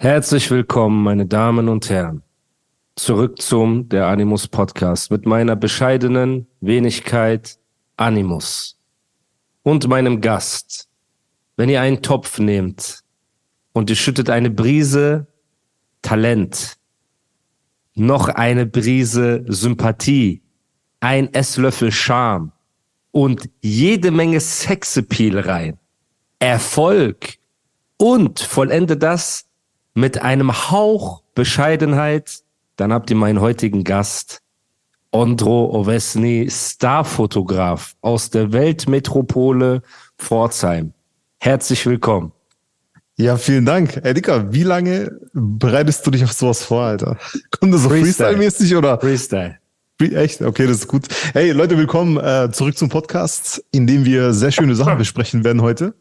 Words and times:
Herzlich 0.00 0.48
willkommen, 0.52 1.02
meine 1.02 1.26
Damen 1.26 1.68
und 1.68 1.90
Herren, 1.90 2.22
zurück 2.94 3.42
zum 3.42 3.88
Der 3.88 4.06
Animus 4.06 4.46
Podcast 4.46 5.10
mit 5.10 5.26
meiner 5.26 5.56
bescheidenen 5.56 6.46
Wenigkeit 6.60 7.58
Animus 7.96 8.78
und 9.64 9.88
meinem 9.88 10.20
Gast. 10.20 10.88
Wenn 11.56 11.68
ihr 11.68 11.80
einen 11.80 12.00
Topf 12.00 12.38
nehmt 12.38 13.02
und 13.72 13.90
ihr 13.90 13.96
schüttet 13.96 14.30
eine 14.30 14.50
Brise 14.50 15.26
Talent, 16.00 16.76
noch 17.96 18.28
eine 18.28 18.66
Brise 18.66 19.44
Sympathie, 19.48 20.42
ein 21.00 21.34
Esslöffel 21.34 21.90
Charme 21.90 22.52
und 23.10 23.50
jede 23.62 24.12
Menge 24.12 24.38
Sexappeal 24.38 25.40
rein, 25.40 25.76
Erfolg 26.38 27.38
und 27.96 28.38
vollende 28.38 28.96
das 28.96 29.47
mit 29.98 30.22
einem 30.22 30.70
Hauch 30.70 31.22
Bescheidenheit, 31.34 32.42
dann 32.76 32.92
habt 32.92 33.10
ihr 33.10 33.16
meinen 33.16 33.40
heutigen 33.40 33.82
Gast, 33.82 34.42
Ondro 35.10 35.74
Ovesny, 35.74 36.48
Starfotograf 36.48 37.96
aus 38.00 38.30
der 38.30 38.52
Weltmetropole 38.52 39.82
Pforzheim. 40.16 40.92
Herzlich 41.40 41.84
willkommen. 41.84 42.30
Ja, 43.16 43.36
vielen 43.36 43.64
Dank. 43.64 44.00
Ey, 44.04 44.14
Dicker, 44.14 44.52
wie 44.52 44.62
lange 44.62 45.18
bereitest 45.32 46.06
du 46.06 46.12
dich 46.12 46.22
auf 46.22 46.32
sowas 46.32 46.62
vor, 46.62 46.82
Alter? 46.82 47.16
Kommt 47.58 47.74
das 47.74 47.82
so 47.82 47.88
Freestyle-mäßig 47.88 48.76
oder? 48.76 49.00
Freestyle. 49.00 49.58
Echt? 49.98 50.42
Okay, 50.42 50.68
das 50.68 50.76
ist 50.76 50.86
gut. 50.86 51.08
Hey, 51.32 51.50
Leute, 51.50 51.76
willkommen 51.76 52.18
äh, 52.18 52.50
zurück 52.52 52.78
zum 52.78 52.88
Podcast, 52.88 53.64
in 53.72 53.88
dem 53.88 54.04
wir 54.04 54.32
sehr 54.32 54.52
schöne 54.52 54.76
Sachen 54.76 54.96
besprechen 54.98 55.42
werden 55.42 55.60
heute. 55.60 55.94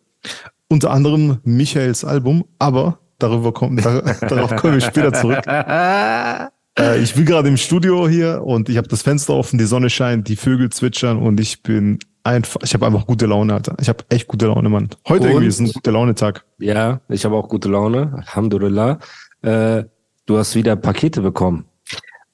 Unter 0.67 0.91
anderem 0.91 1.39
Michaels 1.43 2.05
Album, 2.05 2.45
aber 2.59 2.99
darüber 3.19 3.51
kommen, 3.53 3.77
da, 3.77 4.01
darauf 4.21 4.55
kommen 4.55 4.73
wir 4.73 4.81
später 4.81 5.13
zurück. 5.13 5.41
Äh, 6.77 7.01
ich 7.01 7.15
bin 7.15 7.25
gerade 7.25 7.49
im 7.49 7.57
Studio 7.57 8.07
hier 8.07 8.43
und 8.43 8.69
ich 8.69 8.77
habe 8.77 8.87
das 8.87 9.01
Fenster 9.01 9.33
offen, 9.33 9.57
die 9.57 9.65
Sonne 9.65 9.89
scheint, 9.89 10.27
die 10.27 10.35
Vögel 10.35 10.69
zwitschern 10.69 11.17
und 11.17 11.39
ich 11.39 11.63
bin 11.63 11.97
einfach, 12.23 12.61
ich 12.63 12.73
habe 12.73 12.85
einfach 12.85 13.07
gute 13.07 13.25
Laune, 13.25 13.53
Alter. 13.53 13.75
Ich 13.81 13.89
habe 13.89 14.03
echt 14.09 14.27
gute 14.27 14.47
Laune, 14.47 14.69
Mann. 14.69 14.89
Heute 15.07 15.23
Und? 15.23 15.29
irgendwie 15.29 15.47
ist 15.47 15.59
ein 15.59 15.71
guter 15.71 15.91
Launetag. 15.91 16.45
Ja, 16.59 17.01
ich 17.09 17.25
habe 17.25 17.35
auch 17.35 17.49
gute 17.49 17.69
Laune. 17.69 18.13
Alhamdulillah. 18.15 18.99
Äh, 19.41 19.85
du 20.25 20.37
hast 20.37 20.55
wieder 20.55 20.75
Pakete 20.75 21.21
bekommen. 21.21 21.65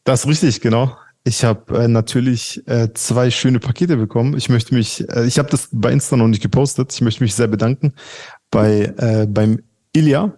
Das 0.03 0.21
ist 0.21 0.27
richtig, 0.27 0.61
genau. 0.61 0.97
Ich 1.23 1.45
habe 1.45 1.77
äh, 1.83 1.87
natürlich 1.87 2.67
äh, 2.67 2.89
zwei 2.93 3.31
schöne 3.31 3.59
Pakete 3.59 3.95
bekommen. 3.95 4.35
Ich 4.35 4.49
möchte 4.49 4.75
mich, 4.75 5.07
äh, 5.09 5.25
ich 5.25 5.39
habe 5.39 5.49
das 5.49 5.69
bei 5.71 5.91
Insta 5.91 6.17
noch 6.17 6.27
nicht 6.27 6.41
gepostet. 6.43 6.91
Ich 6.91 7.01
möchte 7.01 7.23
mich 7.23 7.33
sehr 7.33 7.47
bedanken 7.47 7.93
bei 8.51 8.93
äh, 8.97 9.25
beim 9.29 9.59
Ilya. 9.93 10.33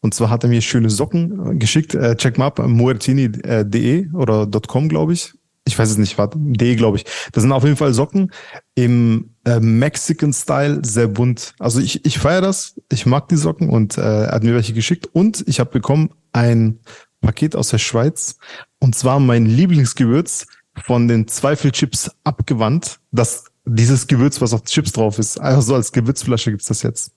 Und 0.00 0.14
zwar 0.14 0.30
hat 0.30 0.44
er 0.44 0.50
mir 0.50 0.62
schöne 0.62 0.90
Socken 0.90 1.52
äh, 1.52 1.56
geschickt. 1.56 1.94
Äh, 1.94 2.16
check 2.16 2.38
mal 2.38 2.46
ab, 2.46 2.58
muertini.de 2.58 4.10
oder 4.12 4.46
.com, 4.46 4.88
glaube 4.88 5.12
ich. 5.12 5.34
Ich 5.66 5.78
weiß 5.78 5.90
es 5.90 5.98
nicht, 5.98 6.16
warte, 6.16 6.38
de, 6.40 6.74
glaube 6.74 6.96
ich. 6.96 7.04
Das 7.32 7.42
sind 7.42 7.52
auf 7.52 7.64
jeden 7.64 7.76
Fall 7.76 7.92
Socken 7.92 8.32
im 8.74 9.34
äh, 9.44 9.60
Mexican-Style, 9.60 10.80
sehr 10.84 11.08
bunt. 11.08 11.54
Also 11.58 11.80
ich, 11.80 12.04
ich 12.04 12.18
feiere 12.18 12.40
das. 12.40 12.80
Ich 12.90 13.04
mag 13.06 13.28
die 13.28 13.36
Socken 13.36 13.68
und 13.68 13.98
äh, 13.98 14.00
er 14.00 14.32
hat 14.32 14.42
mir 14.42 14.54
welche 14.54 14.72
geschickt. 14.72 15.08
Und 15.12 15.44
ich 15.46 15.60
habe 15.60 15.70
bekommen 15.70 16.10
ein 16.32 16.80
Paket 17.20 17.54
aus 17.54 17.68
der 17.68 17.78
Schweiz. 17.78 18.38
Und 18.78 18.94
zwar 18.94 19.20
mein 19.20 19.44
Lieblingsgewürz 19.44 20.46
von 20.82 21.08
den 21.08 21.28
Zweifelchips 21.28 22.10
abgewandt. 22.24 22.98
Das, 23.12 23.44
dieses 23.66 24.06
Gewürz, 24.06 24.40
was 24.40 24.54
auf 24.54 24.64
Chips 24.64 24.92
drauf 24.92 25.18
ist. 25.18 25.38
Einfach 25.38 25.62
so 25.62 25.74
als 25.74 25.92
Gewürzflasche 25.92 26.50
gibt's 26.50 26.66
das 26.66 26.82
jetzt. 26.82 27.12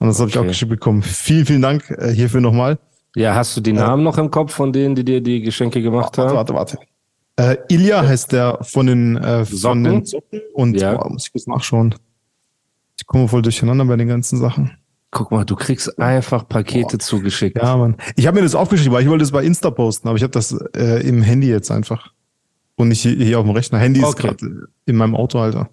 Und 0.00 0.08
das 0.08 0.18
habe 0.18 0.28
ich 0.30 0.38
auch 0.38 0.46
geschickt 0.46 0.70
bekommen. 0.70 1.02
Vielen, 1.02 1.46
vielen 1.46 1.62
Dank 1.62 1.88
äh, 1.90 2.10
hierfür 2.12 2.40
nochmal. 2.40 2.78
Ja, 3.14 3.34
hast 3.34 3.56
du 3.56 3.60
die 3.60 3.72
Namen 3.72 4.02
noch 4.02 4.18
im 4.18 4.30
Kopf 4.30 4.52
von 4.54 4.72
denen, 4.72 4.94
die 4.94 5.04
dir 5.04 5.20
die 5.20 5.40
Geschenke 5.42 5.82
gemacht 5.82 6.16
haben? 6.18 6.34
Warte, 6.34 6.54
warte, 6.54 6.78
warte. 7.36 7.56
Äh, 7.68 7.74
Ilya 7.74 8.06
heißt 8.06 8.32
der 8.32 8.58
von 8.62 8.86
den, 8.86 9.16
äh, 9.16 9.44
von 9.44 9.56
Socken? 9.56 9.84
den 9.84 10.04
Socken. 10.04 10.40
Und 10.54 10.80
Ja. 10.80 10.94
boah, 10.96 11.10
muss 11.10 11.26
ich 11.26 11.32
kurz 11.32 11.46
nachschauen. 11.46 11.94
Ich 12.98 13.06
komme 13.06 13.28
voll 13.28 13.42
durcheinander 13.42 13.84
bei 13.84 13.96
den 13.96 14.08
ganzen 14.08 14.38
Sachen. 14.38 14.72
Guck 15.10 15.32
mal, 15.32 15.44
du 15.44 15.56
kriegst 15.56 15.98
einfach 15.98 16.48
Pakete 16.48 16.98
zugeschickt. 16.98 17.56
Ja, 17.60 17.76
Mann. 17.76 17.96
Ich 18.16 18.26
habe 18.26 18.36
mir 18.36 18.42
das 18.44 18.54
aufgeschrieben, 18.54 18.92
weil 18.92 19.02
ich 19.02 19.08
wollte 19.08 19.22
das 19.22 19.32
bei 19.32 19.42
Insta 19.42 19.70
posten, 19.70 20.06
aber 20.08 20.16
ich 20.16 20.22
habe 20.22 20.30
das 20.32 20.52
äh, 20.76 21.06
im 21.06 21.22
Handy 21.22 21.48
jetzt 21.48 21.70
einfach. 21.70 22.12
Und 22.76 22.88
nicht 22.88 23.02
hier, 23.02 23.38
auf 23.38 23.44
dem 23.44 23.50
Rechner. 23.54 23.78
Handy 23.78 24.00
ist 24.00 24.06
Okay. 24.06 24.28
gerade 24.28 24.68
in 24.86 24.96
meinem 24.96 25.16
Auto, 25.16 25.38
Alter. 25.40 25.68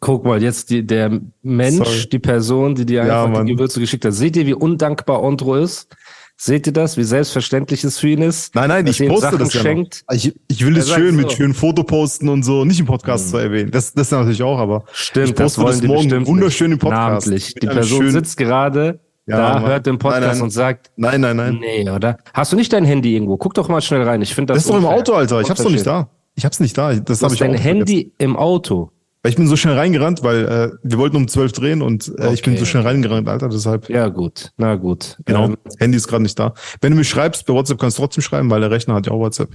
Guck 0.00 0.24
mal, 0.24 0.42
jetzt 0.42 0.70
die, 0.70 0.84
der 0.86 1.20
Mensch, 1.42 1.76
Sorry. 1.86 2.08
die 2.10 2.18
Person, 2.18 2.74
die 2.74 2.86
dir 2.86 3.04
Ja, 3.04 3.24
einfach 3.24 3.38
Mann. 3.38 3.46
die 3.46 3.52
Gewürze 3.54 3.78
geschickt 3.78 4.04
hat. 4.04 4.12
Seht 4.14 4.36
ihr, 4.36 4.46
wie 4.46 4.54
undankbar 4.54 5.22
Ondro 5.22 5.56
ist? 5.56 5.94
Seht 6.36 6.66
ihr 6.66 6.72
das, 6.72 6.96
wie 6.96 7.04
selbstverständlich 7.04 7.84
es 7.84 7.98
für 8.00 8.08
ihn 8.08 8.22
ist? 8.22 8.54
Nein, 8.54 8.68
nein, 8.68 8.86
ich 8.86 8.98
poste 9.06 9.20
Sachen 9.20 9.38
das 9.38 9.54
ja 9.54 9.60
schenkt? 9.60 10.02
noch. 10.08 10.16
Ich, 10.16 10.34
ich 10.48 10.64
will 10.66 10.74
das 10.74 10.86
sagt 10.86 10.98
schön 10.98 11.14
mit 11.14 11.30
so. 11.30 11.36
schönen 11.36 11.54
Foto 11.54 11.84
posten 11.84 12.28
und 12.28 12.42
so, 12.42 12.64
nicht 12.64 12.80
im 12.80 12.86
Podcast 12.86 13.30
zu 13.30 13.36
erwähnen. 13.36 13.70
Das, 13.70 13.92
das 13.92 14.10
natürlich 14.10 14.42
auch, 14.42 14.58
aber 14.58 14.84
Stimmt, 14.92 15.28
ich 15.28 15.34
das 15.34 15.54
poste 15.54 15.66
das 15.70 15.80
die 15.82 15.86
morgen 15.86 16.26
wunderschön 16.26 16.72
im. 16.72 16.78
Podcast. 16.78 17.26
Namentlich. 17.28 17.54
Mit 17.54 17.62
Die 17.62 17.66
Person 17.68 18.10
sitzt 18.10 18.36
gerade 18.38 18.98
Ja, 19.26 19.36
da, 19.36 19.54
Mann. 19.60 19.66
hört 19.66 19.86
den 19.86 19.98
Podcast 19.98 20.22
Nein, 20.22 20.32
nein. 20.32 20.42
und 20.42 20.50
sagt, 20.50 20.90
Nein, 20.96 21.20
nein, 21.20 21.36
nein. 21.36 21.58
nee, 21.60 21.88
oder? 21.88 22.16
Hast 22.34 22.50
du 22.50 22.56
nicht 22.56 22.72
dein 22.72 22.84
Handy 22.86 23.14
irgendwo? 23.14 23.36
Guck 23.36 23.54
doch 23.54 23.68
mal 23.68 23.82
schnell 23.82 24.02
rein. 24.02 24.20
Ich 24.22 24.34
finde 24.34 24.54
das 24.54 24.56
Das 24.56 24.64
ist 24.64 24.70
doch 24.70 24.78
im 24.78 24.84
unfair. 24.84 24.98
Auto, 25.00 25.12
Alter. 25.12 25.40
Ich 25.42 25.50
hab's 25.50 25.62
doch 25.62 25.70
nicht 25.70 25.86
da. 25.86 26.08
Ich 26.34 26.44
hab's 26.46 26.58
nicht 26.60 26.76
da. 26.76 26.94
Das 26.94 27.18
habe 27.22 27.26
hast 27.26 27.32
ich 27.34 27.38
dein 27.40 27.50
auch 27.50 27.54
vergessen. 27.60 27.62
Handy 27.76 28.12
im 28.18 28.36
Auto. 28.36 28.90
Weil 29.22 29.30
ich 29.30 29.36
bin 29.36 29.46
so 29.46 29.54
schnell 29.56 29.76
reingerannt, 29.78 30.24
weil 30.24 30.44
äh, 30.46 30.70
wir 30.82 30.98
wollten 30.98 31.16
um 31.16 31.28
zwölf 31.28 31.52
drehen 31.52 31.80
und 31.80 32.08
äh, 32.18 32.32
ich 32.32 32.42
bin 32.42 32.54
Okay. 32.54 32.60
so 32.60 32.64
schnell 32.66 32.82
reingerannt, 32.82 33.28
Alter. 33.28 33.48
Deshalb, 33.48 33.88
Ja, 33.88 34.08
gut. 34.08 34.50
Na 34.56 34.74
gut. 34.74 35.18
genau. 35.24 35.44
Ähm, 35.46 35.56
Handy 35.78 35.96
ist 35.96 36.08
gerade 36.08 36.24
nicht 36.24 36.36
da. 36.38 36.54
Wenn 36.80 36.90
du 36.92 36.98
mir 36.98 37.04
schreibst, 37.04 37.46
bei 37.46 37.54
WhatsApp 37.54 37.78
kannst 37.78 37.98
du 37.98 38.02
trotzdem 38.02 38.22
schreiben, 38.22 38.50
weil 38.50 38.60
der 38.60 38.70
Rechner 38.72 38.94
hat 38.94 39.06
ja 39.06 39.12
auch 39.12 39.20
WhatsApp. 39.20 39.50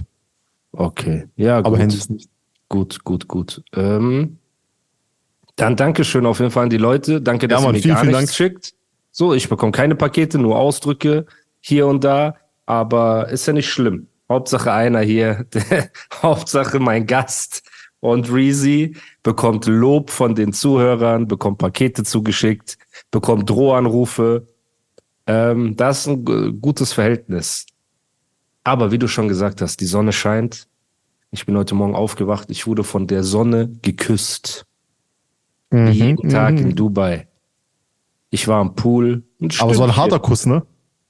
okay. 0.72 1.26
Ja, 1.36 1.58
Aber 1.58 1.70
gut. 1.70 1.78
Handy 1.80 1.96
ist 1.96 2.10
nicht. 2.10 2.30
Gut, 2.70 3.04
gut, 3.04 3.28
gut. 3.28 3.62
Ähm, 3.74 4.38
dann 5.56 5.76
Dankeschön 5.76 6.24
auf 6.26 6.38
jeden 6.38 6.50
Fall 6.50 6.64
an 6.64 6.70
die 6.70 6.76
Leute. 6.76 7.20
Danke, 7.20 7.48
dass 7.48 7.60
Ja, 7.60 7.64
ihr 7.64 7.66
Mann, 7.66 7.74
mir 7.76 7.82
vielen, 7.82 7.94
gar 7.94 8.04
vielen 8.04 8.16
nichts 8.20 8.36
schickt. 8.36 8.74
So, 9.10 9.34
ich 9.34 9.48
bekomme 9.48 9.72
keine 9.72 9.94
Pakete, 9.96 10.38
nur 10.38 10.58
Ausdrücke 10.58 11.26
hier 11.60 11.86
und 11.86 12.04
da. 12.04 12.36
Aber 12.66 13.28
ist 13.28 13.46
ja 13.46 13.52
nicht 13.52 13.68
schlimm. 13.68 14.06
Hauptsache 14.30 14.70
einer 14.72 15.00
hier, 15.00 15.46
Hauptsache 16.22 16.78
mein 16.78 17.06
Gast 17.06 17.62
und 18.00 18.32
Reezy 18.32 18.96
bekommt 19.22 19.66
Lob 19.66 20.10
von 20.10 20.34
den 20.34 20.52
Zuhörern, 20.52 21.26
bekommt 21.26 21.58
Pakete 21.58 22.04
zugeschickt, 22.04 22.78
bekommt 23.10 23.50
Drohanrufe. 23.50 24.46
Ähm, 25.26 25.76
das 25.76 26.00
ist 26.00 26.06
ein 26.06 26.60
gutes 26.60 26.92
Verhältnis. 26.92 27.66
Aber 28.64 28.92
wie 28.92 28.98
du 28.98 29.08
schon 29.08 29.28
gesagt 29.28 29.62
hast, 29.62 29.80
die 29.80 29.86
Sonne 29.86 30.12
scheint. 30.12 30.68
Ich 31.30 31.44
bin 31.44 31.56
heute 31.56 31.74
Morgen 31.74 31.94
aufgewacht. 31.94 32.50
Ich 32.50 32.66
wurde 32.66 32.84
von 32.84 33.06
der 33.06 33.24
Sonne 33.24 33.68
geküsst. 33.82 34.66
Mhm, 35.70 35.88
Jeden 35.88 36.28
Tag 36.28 36.54
mhm. 36.54 36.58
in 36.58 36.76
Dubai. 36.76 37.28
Ich 38.30 38.46
war 38.46 38.60
am 38.60 38.74
Pool. 38.74 39.24
Aber 39.58 39.74
so 39.74 39.82
ein 39.82 39.96
harter 39.96 40.20
Kuss, 40.20 40.46
ne? 40.46 40.64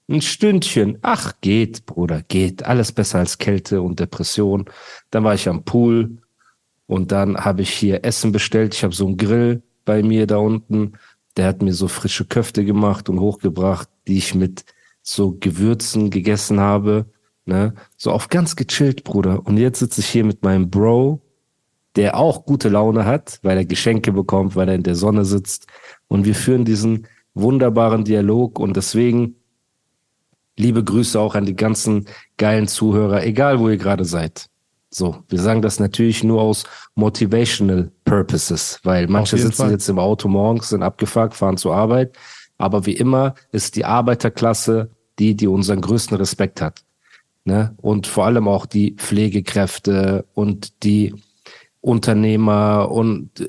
Ein 0.08 0.22
Stündchen. 0.22 0.98
Ach, 1.02 1.34
geht, 1.40 1.84
Bruder, 1.84 2.22
geht. 2.22 2.64
Alles 2.64 2.92
besser 2.92 3.18
als 3.18 3.38
Kälte 3.38 3.82
und 3.82 4.00
Depression. 4.00 4.64
Dann 5.10 5.24
war 5.24 5.34
ich 5.34 5.48
am 5.48 5.64
Pool 5.64 6.18
und 6.88 7.12
dann 7.12 7.36
habe 7.36 7.62
ich 7.62 7.70
hier 7.70 8.04
Essen 8.04 8.32
bestellt. 8.32 8.74
Ich 8.74 8.82
habe 8.82 8.94
so 8.94 9.06
einen 9.06 9.18
Grill 9.18 9.62
bei 9.84 10.02
mir 10.02 10.26
da 10.26 10.38
unten. 10.38 10.94
Der 11.36 11.46
hat 11.46 11.60
mir 11.60 11.74
so 11.74 11.86
frische 11.86 12.24
Köfte 12.24 12.64
gemacht 12.64 13.10
und 13.10 13.20
hochgebracht, 13.20 13.90
die 14.08 14.16
ich 14.16 14.34
mit 14.34 14.64
so 15.02 15.36
Gewürzen 15.38 16.08
gegessen 16.08 16.60
habe. 16.60 17.04
Ne? 17.44 17.74
So 17.98 18.10
auf 18.10 18.30
ganz 18.30 18.56
gechillt, 18.56 19.04
Bruder. 19.04 19.46
Und 19.46 19.58
jetzt 19.58 19.80
sitze 19.80 20.00
ich 20.00 20.08
hier 20.08 20.24
mit 20.24 20.42
meinem 20.42 20.70
Bro, 20.70 21.20
der 21.94 22.16
auch 22.16 22.46
gute 22.46 22.70
Laune 22.70 23.04
hat, 23.04 23.38
weil 23.42 23.58
er 23.58 23.66
Geschenke 23.66 24.10
bekommt, 24.10 24.56
weil 24.56 24.70
er 24.70 24.74
in 24.74 24.82
der 24.82 24.94
Sonne 24.94 25.26
sitzt. 25.26 25.66
Und 26.08 26.24
wir 26.24 26.34
führen 26.34 26.64
diesen 26.64 27.06
wunderbaren 27.34 28.04
Dialog. 28.04 28.58
Und 28.58 28.78
deswegen 28.78 29.36
liebe 30.56 30.82
Grüße 30.82 31.20
auch 31.20 31.34
an 31.34 31.44
die 31.44 31.56
ganzen 31.56 32.06
geilen 32.38 32.66
Zuhörer, 32.66 33.24
egal 33.24 33.60
wo 33.60 33.68
ihr 33.68 33.76
gerade 33.76 34.06
seid. 34.06 34.48
So, 34.90 35.22
wir 35.28 35.40
sagen 35.40 35.60
das 35.60 35.80
natürlich 35.80 36.24
nur 36.24 36.40
aus 36.40 36.64
motivational 36.94 37.90
purposes, 38.04 38.80
weil 38.84 39.06
manche 39.06 39.36
sitzen 39.36 39.52
Fall. 39.52 39.70
jetzt 39.70 39.88
im 39.88 39.98
Auto 39.98 40.28
morgens, 40.28 40.70
sind 40.70 40.82
abgefuckt, 40.82 41.34
fahren 41.34 41.58
zur 41.58 41.74
Arbeit. 41.74 42.16
Aber 42.56 42.86
wie 42.86 42.94
immer 42.94 43.34
ist 43.52 43.76
die 43.76 43.84
Arbeiterklasse 43.84 44.90
die, 45.18 45.34
die 45.34 45.46
unseren 45.46 45.80
größten 45.80 46.16
Respekt 46.16 46.60
hat. 46.60 46.84
Ne? 47.44 47.74
Und 47.78 48.06
vor 48.06 48.26
allem 48.26 48.48
auch 48.48 48.66
die 48.66 48.94
Pflegekräfte 48.94 50.26
und 50.34 50.84
die 50.84 51.14
Unternehmer 51.80 52.90
und 52.90 53.46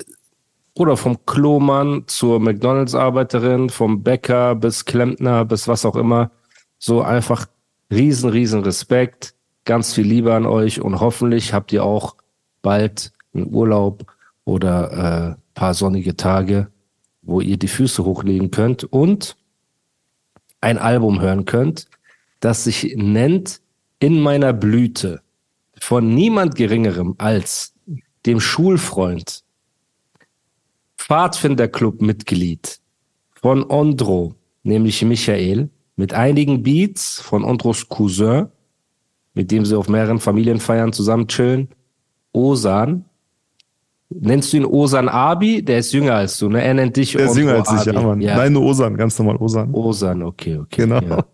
oder 0.74 0.96
vom 0.96 1.26
Klomann 1.26 2.04
zur 2.06 2.40
McDonalds-Arbeiterin, 2.40 3.68
vom 3.68 4.02
Bäcker 4.02 4.54
bis 4.54 4.84
Klempner 4.84 5.44
bis 5.44 5.68
was 5.68 5.84
auch 5.84 5.96
immer. 5.96 6.30
So 6.78 7.02
einfach 7.02 7.46
riesen, 7.90 8.30
riesen 8.30 8.62
Respekt, 8.62 9.34
ganz 9.64 9.94
viel 9.94 10.06
Liebe 10.06 10.34
an 10.34 10.46
euch 10.46 10.80
und 10.80 11.00
hoffentlich 11.00 11.52
habt 11.52 11.72
ihr 11.72 11.84
auch 11.84 12.16
bald 12.62 13.12
einen 13.34 13.52
Urlaub 13.52 14.06
oder 14.44 15.36
äh, 15.36 15.40
paar 15.54 15.74
sonnige 15.74 16.16
Tage, 16.16 16.68
wo 17.22 17.40
ihr 17.40 17.56
die 17.56 17.68
Füße 17.68 18.04
hochlegen 18.04 18.50
könnt 18.50 18.84
und 18.84 19.36
ein 20.60 20.78
Album 20.78 21.20
hören 21.20 21.44
könnt, 21.44 21.88
das 22.40 22.64
sich 22.64 22.94
nennt 22.96 23.60
In 23.98 24.20
meiner 24.20 24.54
Blüte 24.54 25.20
von 25.78 26.14
niemand 26.14 26.54
geringerem 26.54 27.14
als 27.18 27.74
dem 28.26 28.40
Schulfreund, 28.40 29.44
Pfadfinderclub-Mitglied 30.96 32.80
von 33.34 33.64
Ondro, 33.64 34.34
nämlich 34.62 35.02
Michael, 35.02 35.70
mit 35.96 36.14
einigen 36.14 36.62
Beats 36.62 37.20
von 37.20 37.44
Ondros 37.44 37.88
Cousin, 37.88 38.48
mit 39.34 39.50
dem 39.50 39.64
sie 39.64 39.76
auf 39.76 39.88
mehreren 39.88 40.20
Familienfeiern 40.20 40.92
zusammen 40.92 41.28
chillen, 41.28 41.68
Osan. 42.32 43.04
Nennst 44.08 44.52
du 44.52 44.56
ihn 44.58 44.64
Osan 44.64 45.08
Abi? 45.08 45.62
Der 45.62 45.78
ist 45.78 45.92
jünger 45.92 46.14
als 46.14 46.38
du, 46.38 46.48
ne? 46.48 46.62
Er 46.62 46.74
nennt 46.74 46.96
dich 46.96 47.12
Der 47.12 47.26
ist 47.26 47.36
jünger 47.36 47.54
als 47.54 47.72
ich, 47.72 47.92
ja, 47.92 48.00
Mann. 48.00 48.20
Ja. 48.20 48.36
Nein, 48.36 48.52
nur 48.52 48.64
Osan, 48.64 48.96
ganz 48.96 49.18
normal 49.18 49.36
Osan. 49.36 49.72
Osan, 49.72 50.22
okay, 50.22 50.58
okay. 50.58 50.82
Genau. 50.82 51.00
Ja. 51.00 51.24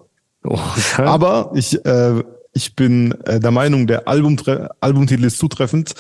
Osan. 0.45 1.07
Aber 1.07 1.53
ich, 1.55 1.85
äh, 1.87 2.23
ich 2.53 2.77
bin 2.77 3.13
äh, 3.25 3.41
der 3.41 3.51
Meinung, 3.51 3.87
der 3.87 4.07
Album, 4.09 4.37
Albumtitel 4.81 5.25
ist 5.25 5.39
zutreffend. 5.39 5.95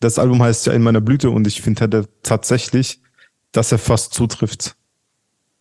Das 0.00 0.18
Album 0.18 0.42
heißt 0.42 0.66
ja 0.66 0.72
In 0.72 0.82
meiner 0.82 1.00
Blüte 1.00 1.30
und 1.30 1.46
ich 1.46 1.62
finde 1.62 2.06
tatsächlich, 2.22 3.00
dass 3.52 3.70
er 3.70 3.78
fast 3.78 4.14
zutrifft. 4.14 4.76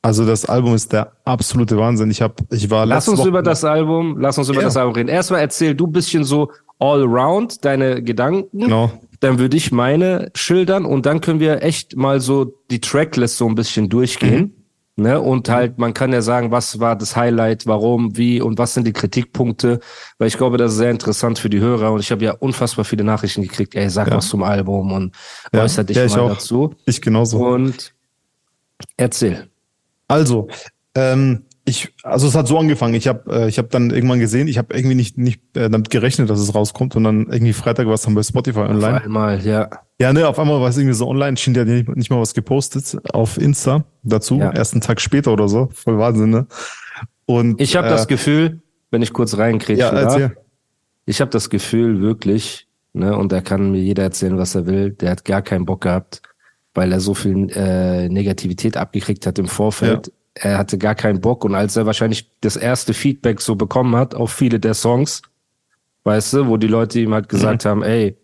Also 0.04 0.26
das 0.26 0.46
Album 0.46 0.74
ist 0.74 0.92
der 0.94 1.12
absolute 1.26 1.78
Wahnsinn. 1.78 2.10
Ich 2.10 2.22
habe, 2.22 2.34
ich 2.50 2.70
war 2.72 2.86
Lass 2.86 3.08
uns 3.08 3.20
Woche- 3.20 3.28
über 3.30 3.44
das 3.44 3.64
Album, 3.64 4.18
lass 4.20 4.38
uns 4.38 4.50
über 4.50 4.60
Ja. 4.62 4.66
das 4.66 4.78
Album 4.78 4.96
reden. 4.96 5.10
Erstmal 5.10 5.42
erzähl 5.42 5.76
du 5.76 5.86
bisschen 5.88 6.24
so 6.24 6.52
all 6.80 7.04
around 7.04 7.64
deine 7.64 8.02
Gedanken. 8.02 8.60
Genau. 8.60 8.92
Dann 9.20 9.38
würde 9.38 9.56
ich 9.56 9.72
meine 9.72 10.32
schildern 10.34 10.86
und 10.86 11.06
dann 11.06 11.22
können 11.22 11.40
wir 11.40 11.62
echt 11.62 11.96
mal 11.96 12.20
so 12.20 12.52
die 12.72 12.82
Tracklist 12.82 13.38
so 13.38 13.48
ein 13.48 13.54
bisschen 13.54 13.90
durchgehen. 13.90 14.56
Ne? 14.96 15.22
Und 15.22 15.48
halt, 15.50 15.78
man 15.78 15.94
kann 15.94 16.12
ja 16.12 16.22
sagen, 16.24 16.50
was 16.52 16.80
war 16.80 16.96
das 16.96 17.16
Highlight, 17.16 17.68
warum, 17.68 18.18
wie 18.18 18.42
und 18.42 18.58
was 18.58 18.74
sind 18.74 18.86
die 18.88 18.94
Kritikpunkte, 18.94 19.80
weil 20.18 20.28
ich 20.28 20.38
glaube, 20.38 20.58
das 20.58 20.72
ist 20.72 20.78
sehr 20.80 20.92
interessant 20.92 21.38
für 21.40 21.50
die 21.50 21.60
Hörer 21.60 21.92
und 21.92 22.00
ich 22.02 22.12
habe 22.12 22.26
ja 22.26 22.32
unfassbar 22.34 22.84
viele 22.84 23.04
Nachrichten 23.04 23.44
gekriegt, 23.44 23.76
ey, 23.76 23.90
sag 23.90 24.10
Ja. 24.10 24.18
was 24.18 24.28
zum 24.28 24.42
Album 24.44 24.92
und 24.92 25.16
Ja. 25.54 25.62
äußer 25.64 25.84
dich 25.84 25.96
Ja, 25.98 26.06
ich 26.06 26.16
mal 26.16 26.22
auch. 26.24 26.30
dazu. 26.34 26.74
Ich 26.86 27.02
genauso. 27.02 27.38
Und 27.46 27.94
erzähl. 28.98 29.48
Also, 30.12 30.48
ähm, 30.96 31.46
ich, 31.64 31.94
also 32.04 32.28
es 32.28 32.36
hat 32.36 32.48
so 32.48 32.58
angefangen. 32.58 32.96
Ich 32.96 33.08
habe, 33.08 33.32
äh, 33.44 33.48
ich 33.48 33.58
habe 33.60 33.68
dann 33.70 33.92
irgendwann 33.92 34.20
gesehen, 34.20 34.48
ich 34.48 34.58
habe 34.58 34.74
irgendwie 34.76 34.96
nicht 34.96 35.18
nicht 35.18 35.42
äh, 35.56 35.70
damit 35.70 35.90
gerechnet, 35.92 36.30
dass 36.30 36.40
es 36.40 36.54
rauskommt 36.56 36.96
und 36.96 37.04
dann 37.04 37.28
irgendwie 37.32 37.54
Freitag 37.54 37.86
war 37.88 37.94
es 37.94 38.02
dann 38.02 38.16
bei 38.16 38.24
Spotify 38.24 38.62
Auf 38.62 38.70
online. 38.70 39.04
einmal, 39.04 39.46
ja. 39.46 39.70
Ja, 40.00 40.12
ne, 40.12 40.28
auf 40.28 40.40
einmal 40.40 40.60
war 40.60 40.70
es 40.70 40.78
irgendwie 40.78 40.96
so 40.96 41.08
online, 41.08 41.38
schien 41.38 41.54
der 41.54 41.66
nicht, 41.66 41.88
nicht 41.96 42.10
mal 42.10 42.20
was 42.20 42.34
gepostet 42.34 42.98
auf 43.14 43.38
Insta 43.38 43.86
dazu, 44.02 44.40
Ja. 44.40 44.52
erst 44.52 44.74
einen 44.74 44.82
Tag 44.82 45.00
später 45.00 45.32
oder 45.32 45.48
so. 45.48 45.70
Voll 45.72 46.00
Wahnsinn, 46.00 46.32
ne? 46.32 46.48
Und 47.28 47.62
Ich 47.62 47.76
habe 47.76 47.88
äh, 47.88 47.92
das 47.92 48.08
Gefühl, 48.08 48.62
wenn 48.90 49.04
ich 49.04 49.14
kurz 49.14 49.38
reinkriege, 49.38 49.80
ja, 49.80 49.90
erzähl. 49.92 50.36
ich 51.06 51.22
habe 51.22 51.30
das 51.30 51.52
Gefühl 51.52 52.02
wirklich, 52.02 52.68
ne, 52.94 53.16
und 53.16 53.32
da 53.32 53.42
kann 53.42 53.72
mir 53.72 53.80
jeder 53.82 54.02
erzählen, 54.04 54.38
was 54.40 54.56
er 54.56 54.66
will, 54.66 54.90
der 54.92 55.12
hat 55.12 55.26
gar 55.26 55.44
keinen 55.44 55.66
Bock 55.66 55.82
gehabt, 55.82 56.24
weil 56.74 56.92
er 56.92 57.00
so 57.00 57.14
viel 57.14 57.50
äh, 57.52 58.10
Negativität 58.10 58.78
abgekriegt 58.78 59.26
hat 59.26 59.40
im 59.40 59.48
Vorfeld. 59.48 60.12
Er 60.34 60.58
hatte 60.58 60.78
gar 60.78 60.96
keinen 60.96 61.20
Bock 61.20 61.44
und 61.44 61.56
als 61.56 61.76
er 61.76 61.86
wahrscheinlich 61.86 62.32
das 62.40 62.56
erste 62.56 62.94
Feedback 62.94 63.42
so 63.42 63.56
bekommen 63.56 63.96
hat 63.96 64.16
auf 64.16 64.32
viele 64.32 64.60
der 64.60 64.74
Songs, 64.74 65.22
weißt 66.06 66.34
du, 66.34 66.48
wo 66.48 66.58
die 66.58 66.68
Leute 66.68 67.00
ihm 67.00 67.14
halt 67.14 67.28
gesagt 67.28 67.66
haben, 67.66 67.84
ey, 67.84 68.16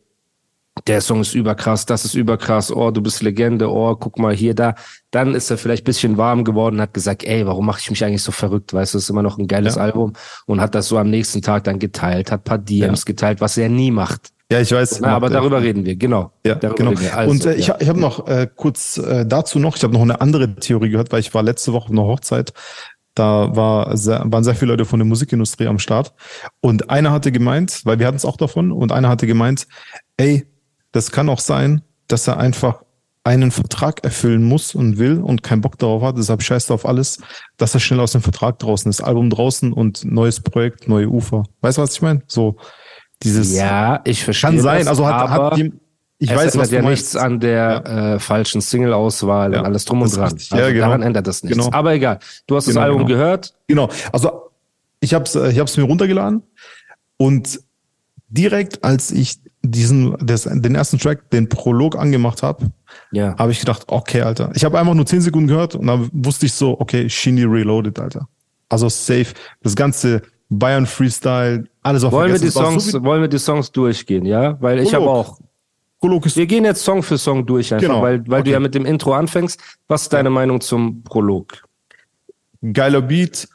der 0.85 1.01
Song 1.01 1.21
ist 1.21 1.33
überkrass, 1.33 1.85
das 1.85 2.05
ist 2.05 2.13
überkrass, 2.13 2.71
oh, 2.71 2.91
du 2.91 3.01
bist 3.01 3.23
Legende, 3.23 3.69
oh, 3.71 3.95
guck 3.95 4.19
mal 4.19 4.35
hier, 4.35 4.53
da. 4.53 4.75
Dann 5.11 5.33
ist 5.33 5.49
er 5.49 5.57
vielleicht 5.57 5.83
bisschen 5.85 6.17
warm 6.17 6.43
geworden 6.43 6.75
und 6.75 6.81
hat 6.81 6.93
gesagt, 6.93 7.23
ey, 7.23 7.45
warum 7.47 7.65
mache 7.65 7.79
ich 7.81 7.89
mich 7.89 8.03
eigentlich 8.03 8.21
so 8.21 8.31
verrückt? 8.31 8.73
Weißt 8.73 8.93
du, 8.93 8.99
ist 8.99 9.09
immer 9.09 9.23
noch 9.23 9.37
ein 9.37 9.47
geiles 9.47 9.75
Ja. 9.75 9.81
Album 9.81 10.13
und 10.45 10.61
hat 10.61 10.75
das 10.75 10.87
so 10.87 10.97
am 10.97 11.09
nächsten 11.09 11.41
Tag 11.41 11.63
dann 11.63 11.79
geteilt, 11.79 12.31
hat 12.31 12.43
paar 12.43 12.57
DMs 12.57 13.05
geteilt, 13.05 13.41
was 13.41 13.57
er 13.57 13.69
nie 13.69 13.91
macht. 13.91 14.29
Ja, 14.51 14.61
ich 14.61 14.71
weiß. 14.71 15.01
Na, 15.01 15.09
aber 15.09 15.29
darüber 15.29 15.61
reden 15.61 15.83
wir, 15.85 15.95
genau. 15.97 16.31
Ja, 16.45 16.55
darüber 16.55 16.93
genau. 16.93 17.11
Also, 17.13 17.31
und 17.31 17.45
äh, 17.45 17.55
ich, 17.55 17.67
ja. 17.67 17.73
hab- 17.73 17.81
ich 17.81 17.89
habe 17.89 17.99
noch 17.99 18.27
äh, 18.27 18.47
kurz 18.55 18.97
äh, 18.97 19.25
dazu 19.25 19.59
noch, 19.59 19.75
ich 19.75 19.83
habe 19.83 19.93
noch 19.93 20.01
eine 20.01 20.21
andere 20.21 20.55
Theorie 20.55 20.89
gehört, 20.89 21.11
weil 21.11 21.19
ich 21.19 21.33
war 21.33 21.43
letzte 21.43 21.73
Woche 21.73 21.85
auf 21.85 21.91
einer 21.91 22.03
Hochzeit. 22.03 22.53
Da 23.13 23.55
war 23.55 23.97
sehr, 23.97 24.23
waren 24.25 24.43
sehr 24.43 24.55
viele 24.55 24.71
Leute 24.71 24.85
von 24.85 24.99
der 24.99 25.05
Musikindustrie 25.07 25.67
am 25.67 25.79
Start. 25.79 26.13
Und 26.61 26.89
einer 26.89 27.11
hatte 27.11 27.31
gemeint, 27.31 27.81
weil 27.83 27.99
wir 27.99 28.07
hatten 28.07 28.15
es 28.17 28.25
auch 28.25 28.37
davon, 28.37 28.71
und 28.71 28.91
einer 28.91 29.09
hatte 29.09 29.27
gemeint, 29.27 29.67
ey, 30.17 30.45
das 30.91 31.11
kann 31.11 31.27
auch 31.27 31.39
sein, 31.39 31.81
dass 32.07 32.27
er 32.27 32.37
einfach 32.37 32.83
einen 33.25 33.51
Vertrag 33.51 34.05
erfüllen 34.05 34.43
muss 34.43 34.73
und 34.73 34.97
will 34.97 35.19
und 35.19 35.43
keinen 35.43 35.59
Bock 35.59 35.77
darauf 35.77 36.01
hat, 36.01 36.17
deshalb 36.17 36.41
scheißt 36.41 36.71
er 36.71 36.75
auf 36.75 36.85
alles, 36.85 37.19
dass 37.57 37.73
er 37.73 37.81
schnell 37.81 37.99
aus 37.99 38.13
dem 38.13 38.21
Vertrag 38.21 38.59
draußen 38.59 38.89
ist, 38.89 39.01
Album 39.01 39.29
draußen 39.29 39.73
und 39.73 40.05
neues 40.05 40.39
Projekt, 40.39 40.87
neue 40.87 41.09
Ufer. 41.09 41.43
Weißt 41.59 41.77
du, 41.77 41.81
was 41.81 41.93
ich 41.93 42.01
meine? 42.01 42.21
So 42.27 42.55
dieses 43.23 43.55
ja, 43.55 44.01
ich 44.05 44.23
verstehe. 44.23 44.49
kann 44.51 44.59
sein. 44.59 44.79
das, 44.79 44.87
Also 44.87 45.07
hat, 45.07 45.29
hat 45.29 45.57
die, 45.57 45.73
ich 46.19 46.29
es 46.31 46.35
weiß, 46.35 46.53
ändert 46.53 46.61
was 46.61 46.71
ja 46.71 46.81
nichts 46.81 47.15
an 47.15 47.39
der 47.39 47.85
äh, 48.15 48.19
falschen 48.19 48.61
Single-Auswahl 48.61 49.53
Ja, 49.53 49.59
und 49.59 49.65
alles 49.65 49.85
drum 49.85 49.99
das 50.01 50.13
und 50.13 50.19
dran. 50.19 50.31
richtig. 50.33 50.51
Also 50.51 50.63
Ja, 50.65 50.71
genau. 50.71 50.85
daran 50.87 51.01
ändert 51.03 51.27
das 51.27 51.43
nichts. 51.43 51.57
Genau. 51.57 51.71
Aber 51.75 51.93
egal. 51.93 52.19
Du 52.47 52.55
hast 52.55 52.67
das 52.67 52.73
Genau, 52.73 52.85
Album 52.85 53.05
genau. 53.05 53.09
gehört. 53.19 53.53
Genau. 53.67 53.89
Also 54.11 54.49
ich 54.99 55.13
habe 55.13 55.25
es 55.25 55.35
ich 55.35 55.59
hab's 55.59 55.77
mir 55.77 55.83
runtergeladen 55.83 56.41
und 57.17 57.59
direkt 58.29 58.83
als 58.83 59.11
ich 59.11 59.39
diesen 59.63 60.15
das, 60.25 60.43
den 60.43 60.75
ersten 60.75 60.97
Track, 60.97 61.29
den 61.31 61.49
Prolog 61.49 61.97
angemacht 61.97 62.41
habe, 62.43 62.71
Ja. 63.11 63.35
habe 63.37 63.51
ich 63.51 63.59
gedacht, 63.59 63.83
okay, 63.87 64.21
Alter. 64.21 64.51
Ich 64.55 64.63
habe 64.65 64.79
einfach 64.79 64.93
nur 64.93 65.05
10 65.05 65.21
Sekunden 65.21 65.47
gehört 65.47 65.75
und 65.75 65.87
dann 65.87 66.09
wusste 66.13 66.45
ich 66.45 66.53
so, 66.53 66.79
okay, 66.79 67.09
Shindy 67.09 67.43
Reloaded, 67.43 67.99
Alter. 67.99 68.27
Also 68.69 68.87
safe. 68.89 69.27
Das 69.63 69.75
ganze 69.75 70.21
Bayern 70.49 70.85
Freestyle, 70.85 71.65
alles 71.83 72.03
auf 72.03 72.13
Wollen 72.13 72.31
wir, 72.31 72.39
die 72.39 72.49
Songs, 72.49 72.85
So 72.91 73.03
wollen 73.03 73.21
wir 73.21 73.27
die 73.27 73.37
Songs 73.39 73.71
durchgehen, 73.71 74.25
ja? 74.25 74.57
Weil 74.61 74.79
ich 74.79 74.93
habe 74.93 75.09
auch. 75.09 75.39
Prolog 75.99 76.25
ist 76.27 76.37
Wir 76.37 76.45
gehen 76.45 76.63
jetzt 76.63 76.83
Song 76.83 77.01
für 77.01 77.17
Song 77.17 77.45
durch, 77.45 77.73
einfach, 77.73 77.87
Genau. 77.87 78.01
weil, 78.03 78.19
weil 78.27 78.43
du 78.43 78.49
Okay. 78.49 78.51
ja 78.51 78.59
mit 78.59 78.75
dem 78.75 78.85
Intro 78.85 79.13
anfängst. 79.13 79.59
Was 79.87 80.03
ist 80.03 80.13
deine 80.13 80.29
Meinung 80.29 80.61
zum 80.61 81.03
Prolog? 81.03 81.63
geiler 82.73 83.01
Beat, 83.01 83.47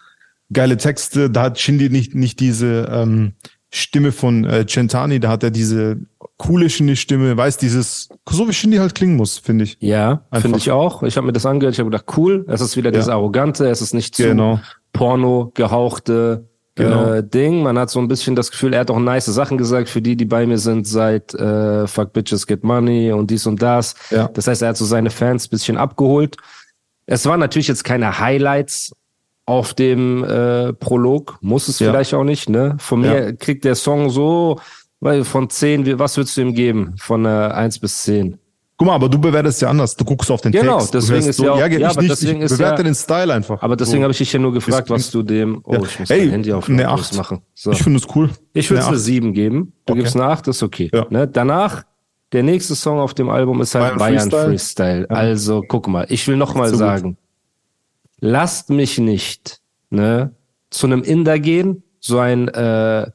geile 0.52 0.76
Texte. 0.76 1.30
Da 1.30 1.42
hat 1.42 1.58
Shindy 1.60 1.88
nicht, 1.90 2.14
nicht 2.14 2.40
diese 2.40 2.88
ähm, 2.90 3.32
Stimme 3.70 4.12
von 4.12 4.44
äh, 4.44 4.66
Centani, 4.66 5.18
da 5.20 5.28
hat 5.30 5.42
er 5.42 5.50
diese 5.50 5.98
coole 6.36 6.68
Shindy-Stimme, 6.68 7.36
weiß 7.36 7.56
dieses, 7.56 8.08
so 8.28 8.48
wie 8.48 8.52
Shindy 8.52 8.76
halt 8.78 8.94
klingen 8.94 9.16
muss, 9.16 9.38
finde 9.38 9.64
ich. 9.64 9.76
Ja, 9.80 10.24
finde 10.32 10.58
ich 10.58 10.70
auch. 10.70 11.02
Ich 11.04 11.16
habe 11.16 11.26
mir 11.26 11.32
das 11.32 11.46
angehört, 11.46 11.74
ich 11.74 11.80
habe 11.80 11.90
gedacht, 11.90 12.06
cool, 12.16 12.44
es 12.48 12.60
ist 12.60 12.76
wieder 12.76 12.90
Ja. 12.90 12.96
das 12.98 13.08
Arrogante, 13.08 13.68
es 13.68 13.80
ist 13.80 13.94
nicht 13.94 14.14
zu 14.16 14.24
Genau. 14.24 14.60
Porno 14.92 15.52
gehauchte 15.54 16.48
Genau. 16.74 17.12
äh, 17.12 17.22
Ding. 17.22 17.62
Man 17.62 17.78
hat 17.78 17.90
so 17.90 18.00
ein 18.00 18.08
bisschen 18.08 18.34
das 18.34 18.50
Gefühl, 18.50 18.72
er 18.72 18.80
hat 18.80 18.90
auch 18.90 18.98
nice 18.98 19.26
Sachen 19.26 19.58
gesagt 19.58 19.88
für 19.90 20.00
die, 20.00 20.16
die 20.16 20.24
bei 20.24 20.46
mir 20.46 20.56
sind 20.58 20.86
seit 20.86 21.34
äh, 21.34 21.86
Fuck 21.86 22.12
Bitches 22.14 22.46
Get 22.46 22.64
Money 22.64 23.12
und 23.12 23.30
dies 23.30 23.46
und 23.46 23.60
das. 23.60 23.94
Ja. 24.10 24.28
Das 24.28 24.46
heißt, 24.46 24.62
er 24.62 24.68
hat 24.70 24.76
so 24.78 24.84
seine 24.86 25.10
Fans 25.10 25.48
bisschen 25.48 25.76
abgeholt. 25.76 26.36
Es 27.06 27.26
waren 27.26 27.40
natürlich 27.40 27.68
jetzt 27.68 27.84
keine 27.84 28.18
Highlights 28.18 28.92
auf 29.44 29.74
dem 29.74 30.24
äh, 30.24 30.72
Prolog, 30.72 31.36
muss 31.42 31.68
es 31.68 31.78
Ja. 31.78 31.90
vielleicht 31.90 32.14
auch 32.14 32.24
nicht, 32.24 32.48
ne? 32.48 32.76
Von 32.78 33.00
mir 33.00 33.34
kriegt 33.36 33.64
der 33.64 33.74
Song 33.74 34.08
so, 34.08 34.58
weil 35.00 35.24
von 35.24 35.50
10, 35.50 35.84
wie- 35.84 35.98
was 35.98 36.16
würdest 36.16 36.36
du 36.36 36.42
ihm 36.42 36.54
geben? 36.54 36.94
Von 36.96 37.24
äh, 37.26 37.28
1 37.28 37.80
bis 37.80 38.02
10. 38.04 38.38
Guck 38.82 38.88
mal, 38.88 38.94
aber 38.96 39.08
du 39.08 39.16
bewertest 39.16 39.62
ja 39.62 39.68
anders. 39.70 39.94
Du 39.94 40.04
guckst 40.04 40.28
auf 40.28 40.40
den 40.40 40.50
Genau, 40.50 40.78
Text. 40.78 40.92
du 40.92 40.98
deswegen 40.98 41.24
ist 41.28 41.36
so, 41.36 41.44
ja 41.44 41.52
auch- 41.52 41.58
ja, 41.60 41.66
ja, 41.68 41.88
aber 41.90 42.02
nicht, 42.02 42.10
deswegen 42.10 42.38
ich 42.40 42.46
ist 42.46 42.58
bewerte 42.58 42.78
ja- 42.78 42.82
den 42.82 42.94
Style 42.96 43.32
einfach. 43.32 43.62
Aber 43.62 43.76
deswegen 43.76 43.98
so. 43.98 44.02
habe 44.02 44.10
ich 44.10 44.18
dich 44.18 44.32
ja 44.32 44.40
nur 44.40 44.52
gefragt, 44.52 44.90
was 44.90 45.08
du 45.12 45.22
dem. 45.22 45.60
Oh, 45.62 45.74
Ja. 45.74 45.82
ich 45.84 46.00
muss 46.00 46.10
Ey, 46.10 46.20
mein 46.22 46.30
Handy 46.30 46.52
auf 46.52 46.68
eine 46.68 46.82
lautlos 46.82 47.10
Acht. 47.10 47.16
machen. 47.16 47.42
So. 47.54 47.70
Ich 47.70 47.80
finde 47.80 48.00
es 48.00 48.06
cool. 48.16 48.30
Ich 48.54 48.68
würde 48.70 48.80
es 48.80 48.86
Eine 48.86 48.94
eine 48.94 48.96
Acht. 48.96 49.04
7 49.04 49.32
geben. 49.34 49.72
Du 49.86 49.92
Okay. 49.92 50.00
gibst 50.02 50.16
eine 50.16 50.24
8, 50.24 50.48
ist 50.48 50.64
okay. 50.64 50.90
Ja. 50.92 51.06
Ne? 51.10 51.28
Danach, 51.28 51.84
der 52.32 52.42
nächste 52.42 52.74
Song 52.74 52.98
auf 52.98 53.14
dem 53.14 53.30
Album 53.30 53.60
ist 53.60 53.72
halt 53.76 53.96
Bayern 53.98 54.28
Bayern, 54.28 54.30
Freestyle. 54.48 54.48
Freestyle. 54.48 55.10
Also, 55.10 55.62
guck 55.68 55.86
mal, 55.86 56.04
ich 56.08 56.26
will 56.26 56.36
noch 56.36 56.54
mal 56.56 56.66
So 56.66 56.72
gut. 56.72 56.78
sagen, 56.80 57.16
lasst 58.20 58.68
mich 58.70 58.98
nicht 58.98 59.60
ne, 59.90 60.34
zu 60.70 60.86
einem 60.88 61.04
Inder 61.04 61.38
gehen, 61.38 61.84
so 62.00 62.18
ein 62.18 62.48
äh, 62.48 63.06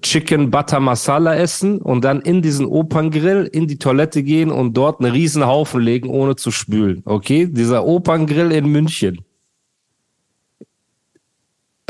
Chicken 0.00 0.50
Butter 0.50 0.80
Masala 0.80 1.34
essen 1.36 1.82
und 1.82 2.02
dann 2.04 2.22
in 2.22 2.40
diesen 2.40 2.64
Operngrill 2.66 3.48
in 3.52 3.66
die 3.66 3.78
Toilette 3.78 4.22
gehen 4.22 4.50
und 4.50 4.74
dort 4.74 5.00
einen 5.00 5.12
riesen 5.12 5.46
Haufen 5.46 5.82
legen, 5.82 6.08
ohne 6.08 6.36
zu 6.36 6.50
spülen. 6.50 7.02
Okay? 7.04 7.46
Dieser 7.46 7.84
Operngrill 7.84 8.52
in 8.52 8.66
München. 8.66 9.20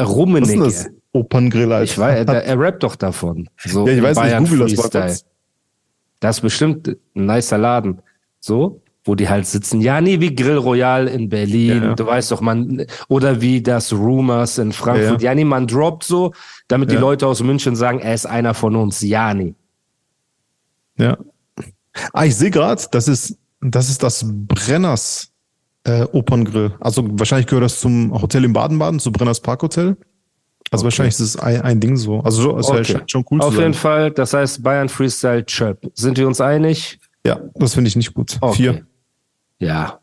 Rummenigge. 0.00 0.60
Was 0.60 0.74
ist 0.74 0.84
das? 0.86 0.92
Operngrill, 1.12 1.72
Alter. 1.72 1.84
Ich 1.84 1.98
weiß, 1.98 2.26
er, 2.26 2.44
er 2.44 2.58
rappt 2.58 2.82
doch 2.82 2.96
davon. 2.96 3.48
So 3.64 3.86
Ja, 3.86 3.94
ich 3.94 4.02
weiß 4.02 4.16
nicht, 4.16 4.24
Bayern 4.26 4.44
google 4.44 4.58
das 4.60 4.72
Freestyle. 4.72 5.04
kurz. 5.06 5.24
Das 6.20 6.36
ist 6.36 6.42
bestimmt 6.42 6.88
ein 6.88 7.26
nicer 7.26 7.58
Laden. 7.58 8.00
So, 8.40 8.82
wo 9.04 9.14
die 9.14 9.28
halt 9.28 9.46
sitzen. 9.46 9.80
Ja, 9.80 10.00
nee, 10.00 10.20
wie 10.20 10.34
Grill 10.34 10.58
Royal 10.58 11.06
in 11.08 11.28
Berlin. 11.28 11.82
Ja. 11.82 11.94
Du 11.94 12.04
weißt 12.06 12.30
doch, 12.32 12.40
man, 12.40 12.84
oder 13.08 13.40
wie 13.40 13.62
das 13.62 13.92
Rumors 13.92 14.58
in 14.58 14.72
Frankfurt. 14.72 15.22
Ja, 15.22 15.30
Ja, 15.30 15.34
nee, 15.34 15.44
man 15.44 15.66
droppt 15.66 16.04
so, 16.04 16.32
damit 16.68 16.90
die 16.90 16.94
Ja. 16.96 17.00
Leute 17.00 17.26
aus 17.26 17.42
München 17.42 17.76
sagen, 17.76 17.98
er 18.00 18.14
ist 18.14 18.26
einer 18.26 18.52
von 18.54 18.76
uns. 18.76 19.00
Ja, 19.00 19.32
nee. 19.34 19.54
Ja. 20.98 21.16
Ah, 22.12 22.24
ich 22.24 22.36
sehe 22.36 22.50
gerade, 22.50 22.82
das 22.92 23.08
ist, 23.08 23.36
das 23.60 23.88
ist 23.88 24.02
das 24.02 24.24
Brenners 24.26 25.32
äh, 25.84 26.02
Operngrill. 26.12 26.74
Also 26.80 27.04
wahrscheinlich 27.18 27.46
gehört 27.46 27.64
das 27.64 27.80
zum 27.80 28.12
Hotel 28.20 28.44
in 28.44 28.52
Baden-Baden, 28.52 29.00
zu 29.00 29.10
Brenners 29.10 29.40
Parkhotel. 29.40 29.96
Also 30.70 30.84
wahrscheinlich 30.84 31.14
ist 31.14 31.20
es 31.20 31.36
ein, 31.36 31.62
ein 31.62 31.80
Ding 31.80 31.96
so. 31.96 32.20
Also 32.20 32.42
so, 32.42 32.58
es 32.58 32.68
Okay. 32.68 32.84
scheint 32.84 33.10
schon 33.10 33.24
cool 33.30 33.40
Auf 33.40 33.54
zu 33.54 33.60
jeden 33.60 33.72
sein. 33.72 33.80
Fall, 33.80 34.10
das 34.12 34.34
heißt 34.34 34.62
Bayern 34.62 34.88
Freestyle 34.88 35.44
Chirp. 35.44 35.90
Sind 35.94 36.16
wir 36.18 36.26
uns 36.28 36.40
einig? 36.40 37.00
Ja, 37.26 37.40
das 37.54 37.74
finde 37.74 37.88
ich 37.88 37.96
nicht 37.96 38.14
gut. 38.14 38.36
Okay. 38.40 38.54
Vier. 38.56 38.86
Ja. 39.60 40.00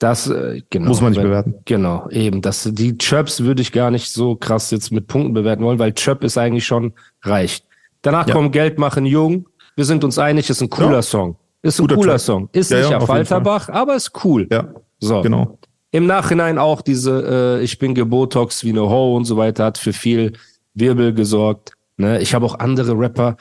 Das, 0.00 0.28
äh, 0.28 0.60
genau. 0.70 0.88
Muss 0.88 1.00
man 1.00 1.10
nicht 1.12 1.18
Weil- 1.18 1.26
bewerten. 1.28 1.54
Genau, 1.64 2.08
eben. 2.10 2.42
Das, 2.42 2.68
die 2.72 2.98
Chirps 2.98 3.42
würde 3.44 3.62
ich 3.62 3.70
gar 3.72 3.90
nicht 3.90 4.10
so 4.10 4.34
krass 4.34 4.70
jetzt 4.72 4.90
mit 4.90 5.06
Punkten 5.06 5.32
bewerten 5.34 5.62
wollen, 5.62 5.78
weil 5.78 5.92
Chirp 5.92 6.24
ist 6.24 6.36
eigentlich 6.36 6.66
schon 6.66 6.92
reicht. 7.22 7.64
Danach 8.02 8.26
Ja. 8.26 8.34
kommt 8.34 8.52
Geld 8.52 8.78
machen 8.78 9.06
jung. 9.06 9.46
Wir 9.76 9.84
sind 9.84 10.04
uns 10.04 10.18
einig, 10.18 10.50
ist 10.50 10.60
ein 10.60 10.68
cooler 10.68 10.96
Ja. 10.96 11.02
Song. 11.02 11.36
Ist 11.62 11.78
ein 11.78 11.84
Guter 11.84 11.94
cooler 11.94 12.12
Track. 12.14 12.20
Song. 12.20 12.48
Ist 12.52 12.70
Ja, 12.70 12.78
nicht 12.78 12.90
ja, 12.90 12.98
auf 12.98 13.08
Walterbach, 13.08 13.68
aber 13.70 13.94
ist 13.94 14.12
cool. 14.24 14.46
Ja, 14.50 14.68
So. 14.98 15.22
genau. 15.22 15.58
Im 15.92 16.06
Nachhinein 16.06 16.58
auch 16.58 16.82
diese, 16.82 17.58
äh, 17.60 17.64
ich 17.64 17.78
bin 17.78 17.94
gebotox 17.94 18.64
wie 18.64 18.70
eine 18.70 18.82
Ho 18.82 19.16
und 19.16 19.24
so 19.24 19.36
weiter, 19.36 19.64
hat 19.64 19.78
für 19.78 19.92
viel 19.92 20.32
Wirbel 20.74 21.14
gesorgt. 21.14 21.72
Ne? 21.96 22.20
Ich 22.20 22.34
habe 22.34 22.44
auch 22.44 22.58
andere 22.58 22.98
Rapper 22.98 23.36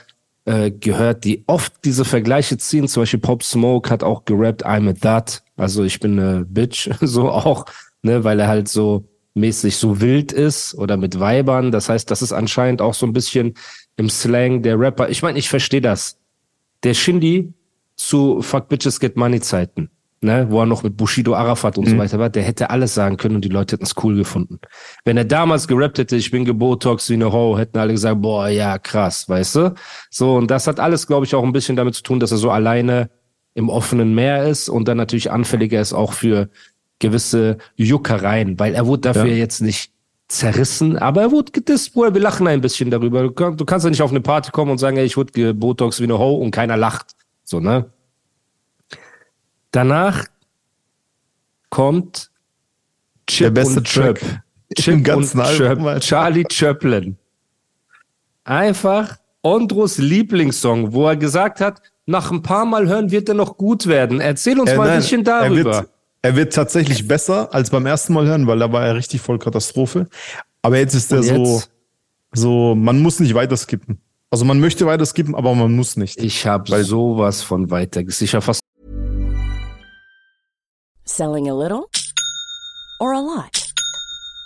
äh, 0.46 0.72
gehört, 0.72 1.24
die 1.24 1.43
oft 1.48 1.74
diese 1.84 2.05
Vergleiche 2.05 2.58
ziehen. 2.58 2.88
Zum 2.88 3.01
Beispiel 3.03 3.20
Pop 3.20 3.43
Smoke 3.43 3.89
hat 3.89 4.03
auch 4.03 4.24
gerappt, 4.25 4.65
I'm 4.65 4.89
a 4.89 4.93
that. 5.01 5.41
Also 5.63 5.84
ich 5.84 6.00
bin 6.00 6.20
eine 6.20 6.46
Bitch, 6.46 6.89
so 7.01 7.29
auch, 7.29 7.65
ne, 8.01 8.24
weil 8.24 8.39
er 8.39 8.48
halt 8.48 8.67
so 8.67 9.10
mäßig 9.34 9.77
so 9.77 10.00
wild 10.00 10.32
ist 10.32 10.75
oder 10.75 10.98
mit 10.98 11.20
Weibern. 11.20 11.72
Das 11.72 11.89
heißt, 11.89 12.10
das 12.12 12.22
ist 12.22 12.34
anscheinend 12.34 12.82
auch 12.82 12.93
so 12.93 13.05
ein 13.05 13.13
bisschen 13.13 13.55
im 13.96 14.10
Slang 14.10 14.62
der 14.62 14.79
Rapper. 14.79 15.10
Ich 15.10 15.24
meine, 15.24 15.39
ich 15.39 15.50
verstehe 15.50 15.82
das. 15.82 16.17
Der 16.84 16.93
Shindy 16.93 17.53
zu 17.96 18.41
Fuck 18.41 18.67
Bitches 18.70 19.00
Get 19.00 19.15
Money 19.15 19.39
Zeiten, 19.39 19.89
ne, 20.22 20.48
wo 20.50 20.60
er 20.60 20.65
noch 20.65 20.84
mit 20.84 20.98
Bushido 20.98 21.34
Arafat 21.36 21.77
und 21.77 21.88
so 21.88 21.98
weiter 21.98 22.20
war, 22.20 22.29
der 22.29 22.43
hätte 22.43 22.70
alles 22.70 22.93
sagen 22.93 23.17
können 23.17 23.36
und 23.36 23.46
die 23.46 23.50
Leute 23.50 23.75
hätten 23.75 23.86
es 23.86 23.96
cool 24.03 24.15
gefunden. 24.15 24.60
Wenn 25.05 25.17
er 25.17 25.25
damals 25.25 25.67
gerappt 25.67 26.00
hätte, 26.00 26.15
ich 26.15 26.29
bin 26.29 26.43
gebotox 26.46 27.10
wie 27.10 27.13
eine 27.13 27.32
Ho, 27.32 27.58
hätten 27.58 27.77
alle 27.77 27.93
gesagt, 27.93 28.22
boah, 28.22 28.50
ja, 28.50 28.77
krass, 28.77 29.29
weißt 29.29 29.55
du? 29.55 29.74
So, 30.10 30.36
und 30.36 30.51
das 30.51 30.67
hat 30.67 30.79
alles, 30.79 31.08
glaube 31.08 31.25
ich, 31.25 31.36
auch 31.36 31.43
ein 31.43 31.53
bisschen 31.53 31.75
damit 31.75 31.96
zu 31.96 32.03
tun, 32.03 32.20
dass 32.20 32.32
er 32.32 32.38
so 32.38 32.51
alleine 32.51 33.10
im 33.55 33.69
offenen 33.69 34.15
Meer 34.15 34.48
ist 34.48 34.69
und 34.69 34.88
dann 34.88 34.98
natürlich 34.98 35.31
anfälliger 35.31 35.79
ist 35.79 35.93
auch 35.93 36.13
für 36.13 36.50
gewisse 37.00 37.57
Juckereien, 37.75 38.60
weil 38.60 38.74
er 38.74 38.88
wurde 38.88 39.01
dafür 39.01 39.25
Ja. 39.25 39.36
jetzt 39.36 39.62
nicht 39.62 39.91
zerrissen, 40.27 40.98
aber 40.98 41.22
er 41.22 41.31
wurde 41.31 41.51
gedisst, 41.51 41.93
Bruder, 41.93 42.13
wir 42.13 42.22
lachen 42.22 42.48
ein 42.48 42.62
bisschen 42.62 42.89
darüber. 42.89 43.22
Du, 43.24 43.31
kann, 43.31 43.57
du 43.57 43.65
kannst 43.65 43.83
ja 43.83 43.89
nicht 43.89 44.01
auf 44.01 44.10
eine 44.10 44.22
Party 44.22 44.51
kommen 44.51 44.72
und 44.72 44.77
sagen, 44.79 44.98
ey, 44.98 45.05
ich 45.05 45.17
wurde 45.17 45.31
gebotox 45.33 46.00
wie 46.00 46.05
eine 46.05 46.17
Ho 46.17 46.36
und 46.36 46.51
keiner 46.51 46.77
lacht. 46.77 47.12
So, 47.43 47.60
ne? 47.60 47.86
Danach 49.72 50.25
kommt 51.69 52.31
Chip 53.27 53.45
Der 53.48 53.51
beste 53.51 53.79
und. 53.79 53.88
Track 53.93 54.41
Chip 54.77 54.93
im 54.93 55.03
ganzen 55.03 55.39
und. 55.39 55.45
Alter. 55.45 56.00
Charlie 56.00 56.45
Chaplin. 56.51 57.17
Einfach 58.43 59.17
Ondros 59.41 59.98
Lieblingssong, 59.98 60.93
wo 60.93 61.07
er 61.07 61.15
gesagt 61.17 61.60
hat, 61.62 61.81
nach 62.05 62.31
ein 62.31 62.41
paar 62.41 62.65
Mal 62.65 62.88
hören 62.88 63.12
wird 63.12 63.29
er 63.29 63.36
noch 63.36 63.57
gut 63.57 63.88
werden. 63.88 64.19
Erzähl 64.19 64.60
uns 64.60 64.72
Äh, 64.72 64.77
mal 64.77 64.83
ein 64.83 64.89
nein, 64.89 65.00
bisschen 65.00 65.25
Er 65.25 65.41
darüber. 65.50 65.74
wird, 65.77 65.89
er 66.22 66.36
wird 66.36 66.53
tatsächlich 66.53 67.07
besser 67.07 67.53
als 67.53 67.69
beim 67.69 67.86
ersten 67.86 68.13
Mal 68.13 68.25
hören, 68.25 68.48
weil 68.48 68.60
da 68.60 68.72
war 68.72 68.86
er 68.86 68.95
richtig 68.95 69.22
voll 69.22 69.39
Katastrophe. 69.39 70.07
Aber 70.62 70.77
jetzt 70.77 70.93
ist 70.95 71.12
er 71.12 71.24
so, 71.24 71.62
so, 72.33 72.75
man 72.75 73.01
muss 73.01 73.19
nicht 73.19 73.33
weiter 73.33 73.57
skippen. 73.57 74.00
Also 74.31 74.45
man 74.45 74.60
möchte 74.60 74.86
weiter 74.86 75.05
skippen, 75.05 75.36
aber 75.36 75.53
man 75.53 75.75
muss 75.75 75.95
nicht. 75.95 76.19
Ich 76.22 76.48
habe 76.48 76.83
sowas 76.83 77.41
von 77.43 77.69
weiter. 77.69 78.01
Ich 78.01 78.33
hab 78.33 78.43
fast 78.43 78.62
Selling 81.05 81.50
a 81.50 81.53
little 81.53 81.83
or 83.00 83.13
a 83.13 83.19
lot? 83.19 83.73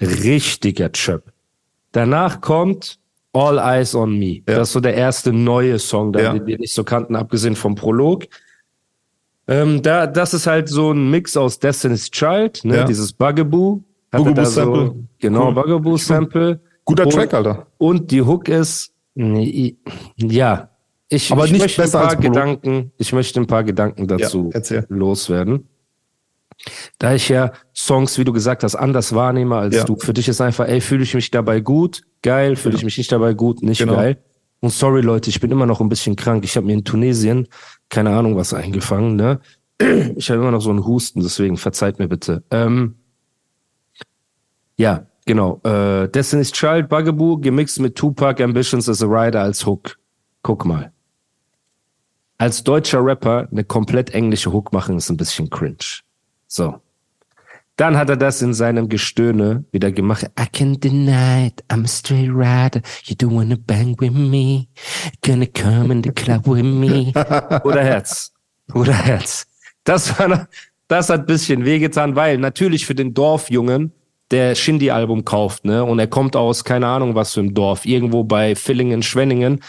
richtiger 0.00 0.90
Chöp. 0.92 1.32
Danach 1.92 2.40
kommt 2.40 2.98
All 3.32 3.58
Eyes 3.58 3.94
on 3.94 4.18
Me. 4.18 4.36
Ja. 4.48 4.56
Das 4.56 4.68
ist 4.68 4.72
so 4.72 4.80
der 4.80 4.94
erste 4.94 5.32
neue 5.32 5.78
Song, 5.78 6.12
da 6.12 6.20
Ja. 6.20 6.32
den 6.32 6.46
wir 6.46 6.58
nicht 6.58 6.72
so 6.74 6.84
kannten, 6.84 7.16
abgesehen 7.16 7.56
vom 7.56 7.74
Prolog. 7.74 8.24
Ähm, 9.48 9.80
da, 9.82 10.06
das 10.06 10.34
ist 10.34 10.46
halt 10.46 10.68
so 10.68 10.92
ein 10.92 11.10
Mix 11.10 11.36
aus 11.36 11.58
Destiny's 11.58 12.10
Child, 12.10 12.64
ne? 12.64 12.76
Ja. 12.78 12.84
dieses 12.84 13.12
Bugaboo. 13.12 13.82
Hat 14.12 14.20
er 14.20 14.24
Bugaboo 14.24 14.34
da 14.34 14.44
Sample. 14.46 14.94
genau, 15.18 15.48
Cool. 15.48 15.54
Bugaboo 15.54 15.96
Sample. 15.96 16.60
Guter 16.84 17.04
Und- 17.04 17.12
Track, 17.12 17.34
Alter. 17.34 17.66
Und 17.78 18.10
die 18.10 18.22
Hook 18.22 18.48
ist, 18.48 18.92
nee, 19.14 19.76
ja, 20.16 20.70
ich, 21.08 21.30
Aber 21.30 21.44
ich 21.44 21.52
nicht 21.52 21.60
möchte 21.62 21.82
ein 21.82 21.84
besser 21.84 21.98
paar 22.00 22.10
als. 22.10 22.20
Gedanken, 22.20 22.92
ich 22.98 23.12
möchte 23.12 23.40
ein 23.40 23.46
paar 23.46 23.62
Gedanken 23.64 24.08
dazu 24.08 24.50
loswerden. 24.88 25.68
Da 26.98 27.14
ich 27.14 27.28
ja 27.28 27.52
Songs, 27.74 28.18
wie 28.18 28.24
du 28.24 28.32
gesagt 28.32 28.62
hast, 28.64 28.74
anders 28.74 29.14
wahrnehme 29.14 29.56
als 29.56 29.74
Ja. 29.76 29.84
du. 29.84 29.96
Für 29.96 30.14
dich 30.14 30.28
ist 30.28 30.40
einfach, 30.40 30.66
ey, 30.66 30.80
fühle 30.80 31.02
ich 31.04 31.14
mich 31.14 31.30
dabei 31.30 31.60
gut, 31.60 32.02
geil, 32.22 32.56
fühle 32.56 32.76
ich 32.76 32.84
mich 32.84 32.98
nicht 32.98 33.12
dabei 33.12 33.34
gut, 33.34 33.62
nicht 33.62 33.78
Genau. 33.78 33.94
geil. 33.94 34.18
Und 34.60 34.70
sorry 34.72 35.02
Leute, 35.02 35.30
ich 35.30 35.38
bin 35.40 35.50
immer 35.52 35.66
noch 35.66 35.80
ein 35.80 35.88
bisschen 35.88 36.16
krank. 36.16 36.42
Ich 36.44 36.56
habe 36.56 36.66
mir 36.66 36.72
in 36.72 36.84
Tunesien 36.84 37.46
keine 37.88 38.10
Ahnung 38.16 38.36
was 38.36 38.52
eingefangen, 38.54 39.16
ne? 39.16 39.40
Ich 40.16 40.30
habe 40.30 40.40
immer 40.40 40.50
noch 40.50 40.62
so 40.62 40.70
einen 40.70 40.84
Husten, 40.86 41.20
deswegen 41.20 41.56
verzeiht 41.58 41.98
mir 41.98 42.08
bitte. 42.08 42.42
Ähm, 42.50 42.96
ja, 44.76 45.06
genau. 45.26 45.60
Äh, 45.64 46.08
Destiny's 46.08 46.52
Child, 46.52 46.88
Bugaboo, 46.88 47.38
gemixt 47.38 47.78
mit 47.80 47.94
Tupac, 47.96 48.42
Ambitions 48.42 48.88
as 48.88 49.02
a 49.02 49.06
Rider 49.06 49.42
als 49.42 49.66
Hook. 49.66 49.98
Guck 50.42 50.64
mal. 50.64 50.92
Als 52.38 52.64
deutscher 52.64 53.04
Rapper 53.04 53.48
eine 53.50 53.64
komplett 53.64 54.10
englische 54.10 54.52
Hook 54.52 54.72
machen, 54.72 54.96
ist 54.96 55.10
ein 55.10 55.16
bisschen 55.16 55.48
cringe. 55.50 55.76
So. 56.46 56.80
Dann 57.76 57.98
hat 57.98 58.08
er 58.08 58.16
das 58.16 58.40
in 58.40 58.54
seinem 58.54 58.88
Gestöhne 58.88 59.64
wieder 59.70 59.92
gemacht. 59.92 60.30
I 60.40 60.46
can 60.50 60.80
deny 60.80 61.48
it, 61.48 61.62
I'm 61.70 61.84
a 61.84 61.88
straight 61.88 62.30
rider. 62.30 62.80
You 63.04 63.14
don't 63.14 63.34
wanna 63.34 63.56
bang 63.58 63.94
with 64.00 64.12
me. 64.12 64.68
Gonna 65.22 65.46
come 65.46 65.92
in 65.92 66.02
the 66.02 66.10
club 66.10 66.46
with 66.46 66.62
me. 66.62 67.12
Oder 67.64 67.84
Herz. 67.84 68.32
Oder 68.72 68.94
Herz. 68.94 69.46
Das 69.84 70.18
war, 70.18 70.48
das 70.88 71.10
hat 71.10 71.20
ein 71.20 71.26
bisschen 71.26 71.64
wehgetan, 71.66 72.16
weil 72.16 72.38
natürlich 72.38 72.86
für 72.86 72.94
den 72.94 73.12
Dorfjungen 73.12 73.92
der 74.30 74.54
Shindy-Album 74.54 75.24
kauft, 75.24 75.64
ne, 75.64 75.84
und 75.84 75.98
er 75.98 76.08
kommt 76.08 76.34
aus, 76.34 76.64
keine 76.64 76.86
Ahnung 76.88 77.14
was 77.14 77.34
für 77.34 77.40
einem 77.40 77.54
Dorf, 77.54 77.84
irgendwo 77.84 78.24
bei 78.24 78.56
Villingen, 78.56 79.02
Schwenningen, 79.02 79.60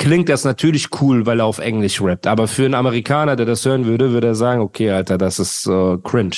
klingt 0.00 0.28
das 0.28 0.44
natürlich 0.44 0.88
cool, 1.00 1.26
weil 1.26 1.40
er 1.40 1.46
auf 1.46 1.58
Englisch 1.58 2.00
rappt. 2.02 2.26
Aber 2.26 2.48
für 2.48 2.64
einen 2.64 2.74
Amerikaner, 2.74 3.36
der 3.36 3.46
das 3.46 3.64
hören 3.64 3.84
würde, 3.84 4.12
würde 4.12 4.28
er 4.28 4.34
sagen, 4.34 4.60
okay, 4.62 4.90
Alter, 4.90 5.18
das 5.18 5.38
ist 5.38 5.66
äh, 5.66 5.98
cringe. 6.02 6.36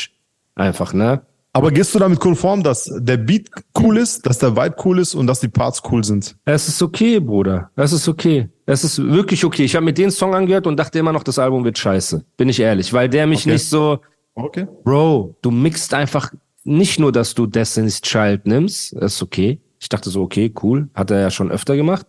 Einfach, 0.56 0.92
ne? 0.92 1.22
Aber 1.54 1.70
gehst 1.70 1.94
du 1.94 1.98
damit 1.98 2.18
konform, 2.18 2.62
dass 2.62 2.90
der 2.98 3.18
Beat 3.18 3.50
cool 3.78 3.98
ist, 3.98 4.26
dass 4.26 4.38
der 4.38 4.56
Vibe 4.56 4.74
cool 4.84 4.98
ist 4.98 5.14
und 5.14 5.26
dass 5.26 5.40
die 5.40 5.48
Parts 5.48 5.82
cool 5.90 6.02
sind? 6.02 6.34
Es 6.44 6.66
ist 6.66 6.82
okay, 6.82 7.20
Bruder. 7.20 7.70
Es 7.76 7.92
ist 7.92 8.08
okay. 8.08 8.48
Es 8.66 8.84
ist 8.84 8.98
wirklich 9.02 9.44
okay. 9.44 9.64
Ich 9.64 9.74
habe 9.76 9.84
mir 9.84 9.92
den 9.92 10.10
Song 10.10 10.34
angehört 10.34 10.66
und 10.66 10.76
dachte 10.78 10.98
immer 10.98 11.12
noch, 11.12 11.22
das 11.22 11.38
Album 11.38 11.64
wird 11.64 11.78
scheiße. 11.78 12.24
Bin 12.36 12.48
ich 12.48 12.58
ehrlich. 12.58 12.92
Weil 12.92 13.08
der 13.08 13.26
mich 13.26 13.42
Okay. 13.42 13.52
nicht 13.52 13.68
so, 13.68 14.00
Okay. 14.34 14.66
Bro, 14.82 15.36
du 15.42 15.50
mixt 15.50 15.92
einfach 15.92 16.32
nicht 16.64 16.98
nur, 16.98 17.12
dass 17.12 17.34
du 17.34 17.46
Destiny's 17.46 18.00
Child 18.00 18.46
nimmst. 18.46 18.94
Das 18.96 19.16
ist 19.16 19.22
okay. 19.22 19.60
Ich 19.78 19.88
dachte 19.90 20.08
so, 20.10 20.22
okay, 20.22 20.52
cool. 20.62 20.88
Hat 20.94 21.10
er 21.10 21.20
ja 21.20 21.30
schon 21.30 21.50
öfter 21.50 21.76
gemacht. 21.76 22.06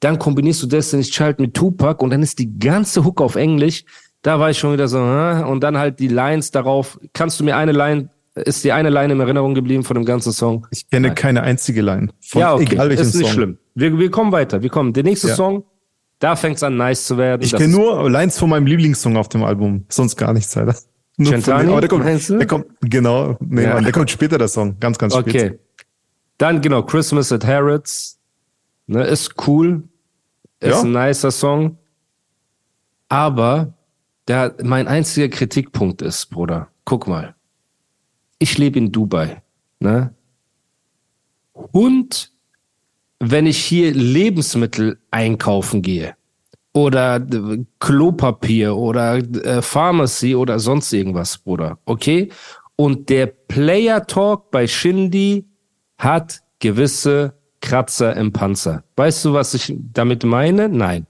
Dann 0.00 0.18
kombinierst 0.18 0.62
du 0.62 0.66
Destiny's 0.66 1.10
Child 1.10 1.40
mit 1.40 1.54
Tupac 1.54 2.02
und 2.04 2.10
dann 2.10 2.22
ist 2.22 2.38
die 2.38 2.58
ganze 2.58 3.04
Hook 3.04 3.20
auf 3.20 3.34
Englisch. 3.36 3.84
Da 4.22 4.38
war 4.40 4.50
ich 4.50 4.58
schon 4.58 4.72
wieder 4.72 4.88
so, 4.88 4.98
und 4.98 5.60
dann 5.62 5.78
halt 5.78 5.98
die 6.00 6.08
Lines 6.08 6.50
darauf. 6.50 6.98
Kannst 7.12 7.38
du 7.40 7.44
mir 7.44 7.56
eine 7.56 7.72
Line, 7.72 8.08
ist 8.34 8.62
dir 8.64 8.74
eine 8.74 8.90
Line 8.90 9.12
in 9.12 9.20
Erinnerung 9.20 9.54
geblieben 9.54 9.84
von 9.84 9.94
dem 9.94 10.04
ganzen 10.04 10.32
Song? 10.32 10.66
Ich 10.70 10.88
kenne 10.90 11.14
keine 11.14 11.42
einzige 11.42 11.82
Line. 11.82 12.08
Von 12.20 12.40
ja, 12.40 12.54
okay, 12.54 12.64
egal 12.70 12.88
welchem 12.90 13.02
ist 13.02 13.14
nicht 13.14 13.26
Song. 13.26 13.34
schlimm. 13.34 13.58
Wir, 13.74 13.96
wir 13.98 14.10
kommen 14.10 14.32
weiter. 14.32 14.62
Wir 14.62 14.70
kommen. 14.70 14.92
Der 14.92 15.04
nächste 15.04 15.28
Ja. 15.28 15.34
Song, 15.34 15.64
da 16.18 16.34
fängt's 16.36 16.62
an 16.64 16.76
nice 16.76 17.04
zu 17.06 17.16
werden. 17.16 17.42
Ich 17.42 17.52
kenne 17.54 17.68
nur 17.68 18.10
Lines 18.10 18.38
von 18.38 18.50
meinem 18.50 18.66
Lieblingssong 18.66 19.16
auf 19.16 19.28
dem 19.28 19.44
Album. 19.44 19.84
Sonst 19.88 20.16
gar 20.16 20.32
nichts, 20.32 20.56
Alter. 20.56 20.74
Nur 21.16 21.32
von 21.32 21.40
Centani, 21.42 21.64
dem- 21.64 21.70
aber 21.72 21.80
der 21.80 21.88
kommt, 21.90 22.28
der 22.28 22.46
kommt, 22.46 22.66
genau, 22.80 23.36
nee, 23.40 23.62
Ja. 23.64 23.74
Mann, 23.74 23.84
der 23.84 23.92
kommt 23.92 24.10
später, 24.10 24.38
der 24.38 24.48
Song. 24.48 24.78
Ganz, 24.78 24.98
ganz 24.98 25.14
spät. 25.16 25.34
Okay. 25.34 25.58
Dann 26.38 26.60
genau, 26.60 26.82
Christmas 26.82 27.30
at 27.32 27.44
Harrods. 27.44 28.17
Ne, 28.88 29.04
ist 29.04 29.34
cool. 29.46 29.84
Ist 30.60 30.70
Ja. 30.70 30.80
ein 30.82 30.92
nicer 30.92 31.30
Song. 31.30 31.76
Aber 33.08 33.72
der, 34.26 34.54
mein 34.62 34.88
einziger 34.88 35.28
Kritikpunkt 35.28 36.02
ist, 36.02 36.26
Bruder, 36.30 36.68
guck 36.84 37.06
mal. 37.06 37.34
Ich 38.38 38.58
lebe 38.58 38.78
in 38.78 38.90
Dubai. 38.90 39.42
Ne? 39.80 40.12
Und 41.72 42.32
wenn 43.20 43.46
ich 43.46 43.58
hier 43.58 43.92
Lebensmittel 43.92 44.98
einkaufen 45.10 45.82
gehe 45.82 46.14
oder 46.72 47.16
äh, 47.16 47.64
Klopapier 47.80 48.76
oder 48.76 49.16
äh, 49.16 49.60
Pharmacy 49.62 50.34
oder 50.34 50.58
sonst 50.60 50.92
irgendwas, 50.92 51.38
Bruder, 51.38 51.78
okay? 51.84 52.30
Und 52.76 53.08
der 53.08 53.26
Player 53.26 54.06
Talk 54.06 54.50
bei 54.52 54.66
Shindy 54.68 55.44
hat 55.98 56.42
gewisse 56.60 57.34
Kratzer 57.60 58.16
im 58.16 58.32
Panzer. 58.32 58.82
Weißt 58.96 59.24
du, 59.24 59.32
was 59.32 59.54
ich 59.54 59.74
damit 59.92 60.24
meine? 60.24 60.68
Nein. 60.68 61.06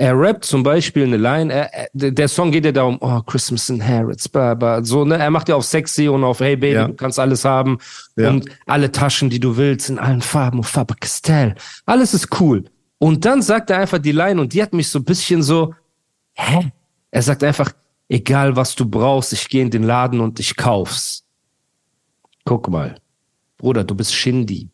Er 0.00 0.16
rappt 0.16 0.44
zum 0.44 0.62
Beispiel 0.62 1.02
eine 1.04 1.16
Line, 1.16 1.52
er, 1.52 1.74
er, 1.74 1.88
der 1.92 2.28
Song 2.28 2.52
geht 2.52 2.64
ja 2.64 2.70
darum, 2.70 2.98
oh, 3.00 3.20
Christmas 3.22 3.68
in 3.68 3.84
Harrods, 3.84 4.28
blah, 4.28 4.54
blah, 4.54 4.84
so, 4.84 5.04
ne? 5.04 5.16
Er 5.18 5.28
macht 5.28 5.48
ja 5.48 5.56
auf 5.56 5.64
sexy 5.64 6.06
und 6.06 6.22
auf, 6.22 6.38
hey 6.38 6.54
Baby, 6.54 6.74
Ja. 6.76 6.86
du 6.86 6.94
kannst 6.94 7.18
alles 7.18 7.44
haben 7.44 7.78
Ja. 8.14 8.30
und 8.30 8.48
alle 8.66 8.92
Taschen, 8.92 9.28
die 9.28 9.40
du 9.40 9.56
willst, 9.56 9.90
in 9.90 9.98
allen 9.98 10.20
Farben 10.22 10.58
und 10.58 10.64
Faber 10.66 10.94
Castell. 11.00 11.56
Alles 11.84 12.14
ist 12.14 12.40
cool. 12.40 12.64
Und 12.98 13.24
dann 13.24 13.42
sagt 13.42 13.70
er 13.70 13.78
einfach 13.78 13.98
die 13.98 14.12
Line 14.12 14.40
und 14.40 14.52
die 14.54 14.62
hat 14.62 14.72
mich 14.72 14.88
so 14.88 15.00
ein 15.00 15.04
bisschen 15.04 15.42
so, 15.42 15.74
hä? 16.34 16.70
Er 17.10 17.22
sagt 17.22 17.42
einfach, 17.42 17.72
egal 18.08 18.54
was 18.54 18.76
du 18.76 18.88
brauchst, 18.88 19.32
ich 19.32 19.48
gehe 19.48 19.62
in 19.62 19.70
den 19.70 19.82
Laden 19.82 20.20
und 20.20 20.38
ich 20.38 20.54
kauf's. 20.56 21.24
Guck 22.44 22.68
mal, 22.68 22.94
Bruder, 23.56 23.82
du 23.82 23.96
bist 23.96 24.14
Shindy. 24.14 24.68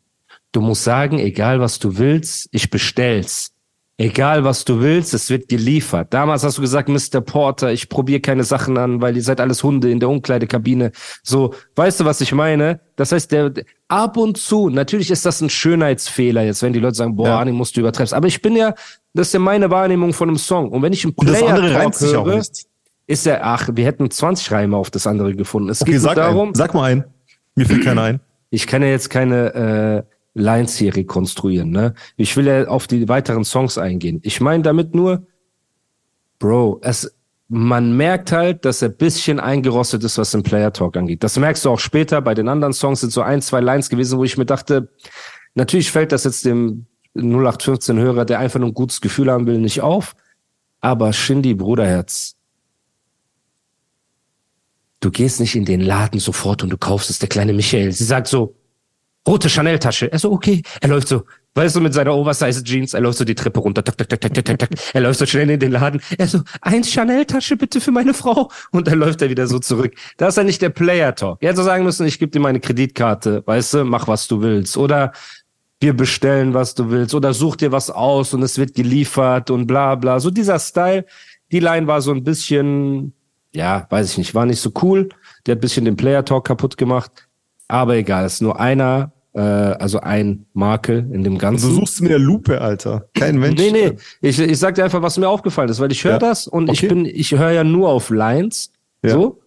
Du 0.54 0.60
musst 0.60 0.84
sagen, 0.84 1.18
egal 1.18 1.58
was 1.60 1.80
du 1.80 1.98
willst, 1.98 2.48
ich 2.52 2.70
bestell's. 2.70 3.50
Egal 3.96 4.44
was 4.44 4.64
du 4.64 4.80
willst, 4.80 5.14
es 5.14 5.30
wird 5.30 5.48
geliefert. 5.48 6.12
Damals 6.14 6.42
hast 6.44 6.58
du 6.58 6.62
gesagt, 6.62 6.88
Mr. 6.88 7.20
Porter, 7.20 7.72
ich 7.72 7.88
probiere 7.88 8.20
keine 8.20 8.42
Sachen 8.44 8.78
an, 8.78 9.00
weil 9.00 9.16
ihr 9.16 9.22
seid 9.22 9.40
alles 9.40 9.62
Hunde 9.64 9.90
in 9.90 9.98
der 10.00 10.08
Umkleidekabine. 10.08 10.92
So, 11.22 11.54
weißt 11.74 12.00
du, 12.00 12.04
was 12.04 12.20
ich 12.20 12.32
meine? 12.32 12.80
Das 12.96 13.10
heißt, 13.12 13.30
der 13.32 13.52
ab 13.88 14.16
und 14.16 14.36
zu, 14.36 14.68
natürlich 14.68 15.10
ist 15.10 15.26
das 15.26 15.40
ein 15.40 15.50
Schönheitsfehler 15.50 16.42
jetzt, 16.42 16.62
wenn 16.62 16.72
die 16.72 16.80
Leute 16.80 16.94
sagen, 16.96 17.16
boah, 17.16 17.26
Ja. 17.28 17.38
Arne, 17.38 17.52
musst 17.52 17.76
du 17.76 17.80
übertreibst. 17.80 18.14
Aber 18.14 18.26
ich 18.28 18.40
bin 18.42 18.54
ja, 18.56 18.74
das 19.12 19.28
ist 19.28 19.32
ja 19.34 19.40
meine 19.40 19.70
Wahrnehmung 19.70 20.12
von 20.12 20.28
einem 20.28 20.38
Song. 20.38 20.70
Und 20.70 20.82
wenn 20.82 20.92
ich 20.92 21.04
einen 21.04 21.14
Und 21.14 21.28
das 21.28 21.38
Player 21.40 21.54
andere 21.54 21.74
reimt 21.74 21.94
sich 21.96 22.14
auch 22.16 22.26
nicht. 22.26 22.66
ist 23.08 23.26
ja, 23.26 23.40
ach, 23.42 23.70
wir 23.74 23.84
hätten 23.84 24.08
20 24.10 24.50
Reime 24.52 24.76
auf 24.76 24.90
das 24.90 25.06
andere 25.08 25.34
gefunden. 25.34 25.68
Es 25.68 25.82
Okay, 25.82 25.92
geht 25.92 26.00
sag, 26.00 26.14
darum, 26.16 26.46
einen. 26.48 26.54
sag 26.54 26.74
mal 26.74 26.84
einen. 26.90 27.04
Mir 27.56 27.66
fällt 27.66 27.84
keiner 27.84 28.02
ein. 28.02 28.20
ich 28.50 28.66
kann 28.66 28.82
ja 28.82 28.88
jetzt 28.88 29.08
keine 29.10 30.04
äh, 30.04 30.13
Lines 30.34 30.76
hier 30.76 30.94
rekonstruieren, 30.94 31.70
ne? 31.70 31.94
Ich 32.16 32.36
will 32.36 32.46
ja 32.46 32.66
auf 32.66 32.86
die 32.86 33.08
weiteren 33.08 33.44
Songs 33.44 33.78
eingehen. 33.78 34.20
Ich 34.24 34.40
meine 34.40 34.62
damit 34.62 34.94
nur, 34.94 35.26
Bro, 36.40 36.80
es, 36.82 37.14
man 37.48 37.96
merkt 37.96 38.32
halt, 38.32 38.64
dass 38.64 38.82
er 38.82 38.88
bisschen 38.88 39.38
eingerostet 39.38 40.02
ist, 40.02 40.18
was 40.18 40.32
den 40.32 40.42
Player 40.42 40.72
Talk 40.72 40.96
angeht. 40.96 41.22
Das 41.22 41.38
merkst 41.38 41.64
du 41.64 41.70
auch 41.70 41.78
später. 41.78 42.20
Bei 42.20 42.34
den 42.34 42.48
anderen 42.48 42.72
Songs 42.72 43.00
sind 43.00 43.12
so 43.12 43.22
ein, 43.22 43.40
zwei 43.42 43.60
Lines 43.60 43.88
gewesen, 43.88 44.18
wo 44.18 44.24
ich 44.24 44.36
mir 44.36 44.44
dachte, 44.44 44.88
natürlich 45.54 45.90
fällt 45.90 46.12
das 46.12 46.24
jetzt 46.24 46.44
dem 46.44 46.86
0815-Hörer, 47.16 48.24
der 48.24 48.40
einfach 48.40 48.58
nur 48.58 48.70
ein 48.70 48.74
gutes 48.74 49.00
Gefühl 49.00 49.30
haben 49.30 49.46
will, 49.46 49.58
nicht 49.58 49.82
auf. 49.82 50.16
Aber 50.80 51.12
Shindy, 51.12 51.54
Bruderherz, 51.54 52.36
du 55.00 55.10
gehst 55.10 55.38
nicht 55.40 55.54
in 55.54 55.64
den 55.64 55.80
Laden 55.80 56.18
sofort 56.18 56.62
und 56.62 56.70
du 56.70 56.76
kaufst 56.76 57.10
es, 57.10 57.20
der 57.20 57.28
kleine 57.28 57.52
Michael. 57.52 57.92
Sie 57.92 58.04
sagt 58.04 58.26
so, 58.26 58.56
rote 59.26 59.48
Chanel-Tasche. 59.48 60.12
Er 60.12 60.18
so, 60.18 60.32
okay. 60.32 60.62
Er 60.80 60.88
läuft 60.88 61.08
so, 61.08 61.24
weißt 61.54 61.76
du, 61.76 61.80
mit 61.80 61.94
seiner 61.94 62.14
Oversize-Jeans, 62.14 62.94
er 62.94 63.00
läuft 63.00 63.18
so 63.18 63.24
die 63.24 63.34
Treppe 63.34 63.60
runter, 63.60 63.82
tak, 63.84 63.96
tak, 63.96 64.08
tak, 64.08 64.20
tak, 64.20 64.44
tak, 64.44 64.58
tak. 64.58 64.70
Er 64.92 65.00
läuft 65.00 65.18
so 65.18 65.26
schnell 65.26 65.48
in 65.50 65.60
den 65.60 65.72
Laden. 65.72 66.00
Er 66.18 66.26
so, 66.26 66.40
eins 66.60 66.90
Chanel-Tasche 66.90 67.56
bitte 67.56 67.80
für 67.80 67.92
meine 67.92 68.14
Frau. 68.14 68.50
Und 68.72 68.88
dann 68.88 68.98
läuft 68.98 69.22
er 69.22 69.30
wieder 69.30 69.46
so 69.46 69.58
zurück. 69.58 69.94
Das 70.16 70.30
ist 70.30 70.36
ja 70.36 70.44
nicht 70.44 70.60
der 70.62 70.70
Player-Talk. 70.70 71.38
Er 71.40 71.50
hätte 71.50 71.58
so 71.58 71.64
sagen 71.64 71.84
müssen, 71.84 72.06
ich 72.06 72.18
gebe 72.18 72.30
dir 72.30 72.40
meine 72.40 72.60
Kreditkarte, 72.60 73.42
weißt 73.46 73.74
du, 73.74 73.84
mach 73.84 74.08
was 74.08 74.28
du 74.28 74.42
willst. 74.42 74.76
Oder 74.76 75.12
wir 75.80 75.94
bestellen, 75.94 76.54
was 76.54 76.74
du 76.74 76.90
willst. 76.90 77.14
Oder 77.14 77.34
such 77.34 77.56
dir 77.56 77.72
was 77.72 77.90
aus 77.90 78.34
und 78.34 78.42
es 78.42 78.58
wird 78.58 78.74
geliefert 78.74 79.50
und 79.50 79.66
bla 79.66 79.94
bla. 79.94 80.20
So 80.20 80.30
dieser 80.30 80.58
Style. 80.58 81.04
Die 81.52 81.60
Line 81.60 81.86
war 81.86 82.00
so 82.00 82.10
ein 82.10 82.24
bisschen, 82.24 83.12
ja, 83.52 83.86
weiß 83.90 84.12
ich 84.12 84.18
nicht, 84.18 84.34
war 84.34 84.46
nicht 84.46 84.60
so 84.60 84.72
cool. 84.82 85.08
Der 85.46 85.52
hat 85.52 85.58
ein 85.58 85.60
bisschen 85.60 85.84
den 85.84 85.96
Player-Talk 85.96 86.46
kaputt 86.46 86.76
gemacht. 86.76 87.28
Aber 87.68 87.94
egal, 87.96 88.26
ist 88.26 88.42
nur 88.42 88.60
einer, 88.60 89.12
äh, 89.34 89.40
also 89.40 90.00
ein 90.00 90.46
Makel 90.54 90.98
in 91.12 91.22
dem 91.24 91.34
Du 91.34 91.38
Ganzen. 91.40 91.74
suchst 91.74 92.00
mit 92.00 92.10
der 92.10 92.18
Lupe, 92.18 92.60
Alter. 92.60 93.08
Kein 93.14 93.38
Mensch. 93.38 93.60
Nee, 93.60 93.70
nee, 93.72 93.92
ich, 94.20 94.38
ich 94.38 94.58
sag 94.58 94.74
dir 94.76 94.84
einfach, 94.84 95.02
was 95.02 95.18
mir 95.18 95.28
aufgefallen 95.28 95.68
ist, 95.68 95.80
weil 95.80 95.92
ich 95.92 96.04
höre 96.04 96.12
Ja. 96.12 96.18
das 96.18 96.46
und 96.46 96.70
ich 96.70 96.78
Okay. 96.84 96.88
bin, 96.88 97.04
ich 97.06 97.32
höre 97.32 97.50
ja 97.50 97.64
nur 97.64 97.88
auf 97.90 98.10
Lines. 98.10 98.70
Ja. 99.02 99.10
So. 99.10 99.40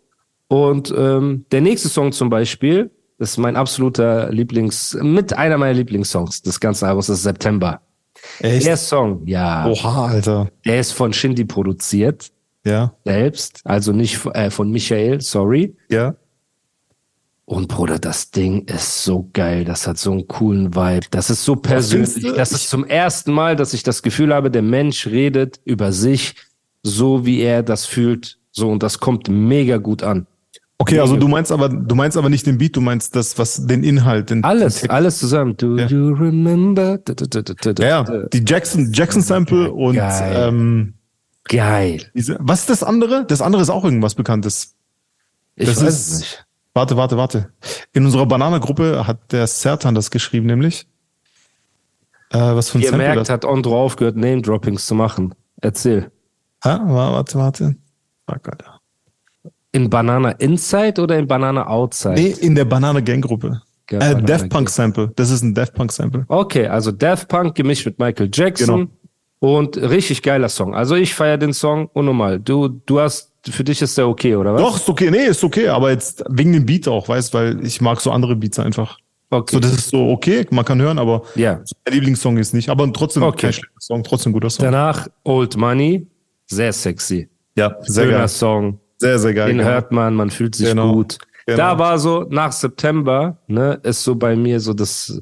Und 0.50 0.93
ähm, 0.97 1.45
der 1.52 1.62
nächste 1.62 1.89
Song 1.89 2.12
zum 2.12 2.30
Beispiel, 2.30 2.91
das 3.17 3.32
ist 3.32 3.38
mein 3.38 3.56
absoluter 3.56 4.32
Lieblings, 4.32 4.97
mit 5.02 5.34
einer 5.38 5.58
meiner 5.58 5.73
Lieblingssongs 5.73 6.41
des 6.43 6.60
ganzen 6.60 6.86
Albums, 6.86 7.08
das 7.08 7.17
ist 7.17 7.23
September. 7.23 7.82
Echt? 8.39 8.65
Der 8.65 8.78
Song, 8.78 9.21
ja, 9.26 9.67
Oha, 9.67 10.08
Alter. 10.08 10.50
der 10.65 10.80
ist 10.80 10.91
von 10.91 11.13
Shindy 11.13 11.45
produziert, 11.45 12.32
Ja, 12.65 12.93
selbst, 13.06 13.62
also 13.63 13.91
nicht 13.93 14.26
äh, 14.34 14.50
von 14.50 14.69
Michael, 14.71 15.21
sorry. 15.21 15.76
ja. 15.89 16.15
Und 17.50 17.70
Bruder, 17.70 17.98
das 17.98 18.30
Ding 18.32 18.64
ist 18.68 19.06
so 19.06 19.30
geil. 19.32 19.64
Das 19.64 19.88
hat 19.88 19.98
so 19.98 20.12
einen 20.12 20.28
coolen 20.28 20.76
Vibe. 20.76 21.08
Das 21.12 21.30
ist 21.30 21.46
so 21.46 21.56
persönlich. 21.56 22.34
Das 22.36 22.52
ist 22.52 22.70
zum 22.70 22.84
ersten 22.84 23.32
Mal, 23.32 23.56
dass 23.56 23.74
ich 23.74 23.84
das 23.84 24.02
Gefühl 24.02 24.34
habe, 24.34 24.52
der 24.52 24.62
Mensch 24.62 25.08
redet 25.08 25.62
über 25.64 25.94
sich 25.94 26.36
so, 26.84 27.26
wie 27.26 27.40
er 27.40 27.64
das 27.64 27.86
fühlt. 27.86 28.38
So, 28.52 28.70
und 28.70 28.84
das 28.84 29.00
kommt 29.00 29.30
mega 29.30 29.78
gut 29.78 30.04
an. 30.04 30.28
Okay, 30.78 31.00
also 31.00 31.16
du 31.16 31.30
meinst 31.30 31.54
aber, 31.54 31.70
du 31.70 31.96
meinst 31.96 32.18
aber 32.18 32.30
nicht 32.30 32.46
den 32.46 32.58
Beat, 32.58 32.76
du 32.76 32.82
meinst 32.82 33.16
das, 33.16 33.38
was, 33.40 33.66
den 33.66 33.82
Inhalt, 33.82 34.30
den 34.30 34.44
Alles, 34.44 34.82
den 34.82 34.90
alles 34.90 35.18
zusammen. 35.18 35.56
Do 35.56 35.78
Ja. 35.78 35.88
you 35.88 36.10
remember? 36.16 36.98
Da, 36.98 37.14
da, 37.14 37.42
da, 37.42 37.84
Ja, 37.84 38.04
ja, 38.04 38.24
die 38.28 38.44
Jackson, 38.46 38.92
Jackson 38.92 39.22
Sample 39.22 39.72
und 39.72 39.96
Geil. 39.96 40.50
ähm, 40.50 40.94
Geil. 41.46 42.02
diese, 42.14 42.36
was 42.42 42.60
ist 42.62 42.70
das 42.70 42.84
andere? 42.84 43.24
Das 43.26 43.42
andere 43.42 43.62
ist 43.62 43.70
auch 43.70 43.86
irgendwas 43.86 44.16
Bekanntes. 44.16 44.76
Ich 45.56 45.66
Das 45.68 45.78
weiß 45.82 45.88
ist- 45.88 46.12
es 46.12 46.20
nicht. 46.20 46.44
Warte, 46.78 46.96
warte, 46.96 47.18
warte. 47.18 47.52
In 47.94 48.06
unserer 48.06 48.28
Bananagruppe 48.28 49.08
hat 49.08 49.32
der 49.32 49.48
Sertan 49.48 49.96
das 49.96 50.12
geschrieben, 50.12 50.46
nämlich. 50.46 50.88
Äh, 52.30 52.38
was 52.38 52.70
für 52.70 52.78
ein 52.78 52.82
Ihr 52.82 52.90
Sample 52.90 53.08
merkt, 53.08 53.22
das? 53.22 53.30
hat 53.30 53.46
Ondro 53.46 53.82
aufgehört, 53.82 54.16
Name-Droppings 54.16 54.86
zu 54.86 54.94
machen. 54.94 55.34
Erzähl. 55.62 56.12
Ah, 56.62 56.80
wa- 56.84 57.13
warte, 57.13 57.40
warte. 57.40 57.76
Fuck, 58.30 58.48
Alter. 58.50 58.80
In 59.72 59.90
Banana 59.90 60.32
Inside 60.32 61.02
oder 61.02 61.18
in 61.18 61.26
Banana 61.28 61.66
Outside? 61.68 62.13
Nee, 62.13 62.36
in 62.42 62.54
der 62.54 62.66
Banana 62.66 63.00
Gang 63.00 63.24
Gruppe. 63.24 63.62
Ja, 63.90 64.00
äh, 64.00 64.22
Daft 64.22 64.50
Punk. 64.50 64.70
Sample. 64.70 65.12
Das 65.16 65.32
ist 65.32 65.42
ein 65.44 65.54
Daft 65.56 65.74
Punk 65.74 65.92
Sample. 65.92 66.26
Okay, 66.28 66.68
also 66.68 66.92
Daft 66.92 67.28
Punk 67.28 67.56
gemischt 67.56 67.86
mit 67.88 67.98
Michael 67.98 68.30
Jackson. 68.32 68.68
Genau. 68.82 68.92
Und 69.40 69.78
richtig 69.78 70.22
geiler 70.22 70.50
Song. 70.50 70.76
Also 70.76 70.96
ich 70.96 71.13
feiere 71.16 71.38
den 71.38 71.54
Song 71.54 71.90
unnormal. 71.94 72.40
Du, 72.40 72.68
du 72.68 73.00
hast 73.00 73.27
für 73.47 73.63
dich 73.63 73.82
ist 73.82 73.97
der 73.97 74.08
okay, 74.08 74.36
oder 74.36 74.54
was? 74.54 74.62
Doch, 74.62 74.76
ist 74.78 74.89
okay, 74.89 75.10
nee, 75.12 75.26
ist 75.26 75.43
okay, 75.43 75.67
aber 75.69 75.91
jetzt 75.91 76.23
wegen 76.30 76.54
dem 76.54 76.65
Beat 76.65 76.88
auch, 76.88 77.08
weißt, 77.10 77.34
weil 77.34 77.65
ich 77.65 77.82
mag 77.82 78.00
so 78.02 78.12
andere 78.12 78.36
Beats 78.36 78.60
einfach. 78.60 78.97
Okay. 79.30 79.56
So, 79.56 79.60
das 79.60 79.73
ist 79.73 79.89
so 79.89 80.10
okay, 80.10 80.45
man 80.52 80.63
kann 80.63 80.82
hören, 80.82 81.00
aber 81.00 81.23
Ja. 81.36 81.62
mein 81.86 81.93
Lieblingssong 81.95 82.38
ist 82.38 82.54
nicht. 82.54 82.69
Aber 82.69 82.91
trotzdem 82.93 83.23
Okay. 83.23 83.41
kein 83.47 83.54
schlechter 83.54 83.80
Song, 83.82 84.04
trotzdem 84.04 84.32
guter 84.34 84.50
Song. 84.50 84.63
Danach 84.65 85.08
Old 85.23 85.58
Money, 85.58 86.08
sehr 86.45 86.71
sexy. 86.71 87.28
ja, 87.56 87.76
sehr 87.82 88.06
Schöner 88.06 88.17
geil. 88.19 88.28
Song. 88.30 88.80
Sehr, 89.00 89.19
sehr 89.19 89.34
geil. 89.34 89.47
Den 89.50 89.58
genau. 89.58 89.69
hört 89.69 89.91
man, 89.91 90.13
man 90.15 90.30
fühlt 90.30 90.56
sich 90.56 90.67
Genau. 90.69 90.93
gut. 90.93 91.17
Genau. 91.45 91.58
Da 91.58 91.78
war 91.80 92.00
so, 92.00 92.26
nach 92.30 92.52
September, 92.52 93.38
ne, 93.47 93.80
ist 93.84 94.04
so 94.04 94.15
bei 94.15 94.36
mir 94.36 94.60
so 94.60 94.73
das, 94.73 95.21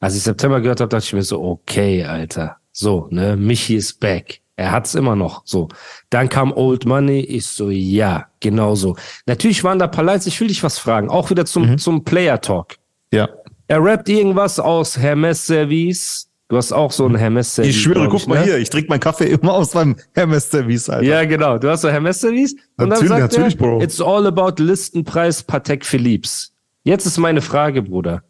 als 0.00 0.16
ich 0.16 0.22
September 0.22 0.60
gehört 0.60 0.80
habe, 0.80 0.88
dachte 0.88 1.04
ich 1.04 1.12
mir 1.12 1.22
so, 1.22 1.42
okay, 1.42 2.04
Alter. 2.04 2.56
So, 2.72 3.06
ne, 3.10 3.36
Michi 3.36 3.76
ist 3.76 3.98
back. 4.00 4.40
Er 4.58 4.72
hat's 4.72 4.94
immer 4.94 5.16
noch, 5.16 5.42
so. 5.44 5.68
Dann 6.08 6.28
kam 6.30 6.50
Old 6.52 6.86
Money, 6.86 7.20
ich 7.20 7.46
so, 7.46 7.68
ja, 7.70 8.26
genau 8.40 8.74
so. 8.74 8.96
Natürlich 9.26 9.62
waren 9.64 9.78
da 9.78 9.86
paar 9.86 10.04
Lights, 10.04 10.26
ich 10.26 10.40
will 10.40 10.48
dich 10.48 10.62
was 10.62 10.78
fragen, 10.78 11.10
auch 11.10 11.28
wieder 11.30 11.44
zum, 11.44 11.72
Mhm. 11.72 11.78
zum 11.78 12.04
Player 12.04 12.40
Talk. 12.40 12.76
Ja. 13.12 13.28
Er 13.68 13.82
rappt 13.84 14.08
irgendwas 14.08 14.58
aus 14.58 14.96
Hermes 14.96 15.46
Service. 15.46 16.28
Du 16.48 16.56
hast 16.56 16.72
auch 16.72 16.92
so 16.92 17.04
ein 17.06 17.16
Hermes 17.16 17.54
Service. 17.54 17.74
Ich 17.74 17.82
schwöre, 17.82 18.08
glaub 18.08 18.12
guck 18.12 18.28
mal 18.28 18.38
ne? 18.38 18.44
hier, 18.44 18.58
ich 18.58 18.70
trinke 18.70 18.88
meinen 18.88 19.00
Kaffee 19.00 19.26
immer 19.26 19.52
aus 19.54 19.74
meinem 19.74 19.96
Hermes 20.14 20.48
Service, 20.48 20.88
Alter. 20.88 21.04
Ja, 21.04 21.24
genau. 21.24 21.58
Du 21.58 21.68
hast 21.68 21.80
so 21.82 21.88
Hermes 21.90 22.20
Service. 22.20 22.54
Und 22.78 22.88
Natürlich, 22.88 23.10
dann 23.10 23.20
sagt 23.20 23.32
natürlich, 23.32 23.54
er, 23.54 23.58
Bro. 23.58 23.82
it's 23.82 24.00
all 24.00 24.26
about 24.26 24.62
Listenpreis 24.62 25.42
Patek 25.42 25.84
Philips. 25.84 26.52
Jetzt 26.84 27.04
ist 27.04 27.18
meine 27.18 27.42
Frage, 27.42 27.82
Bruder. 27.82 28.22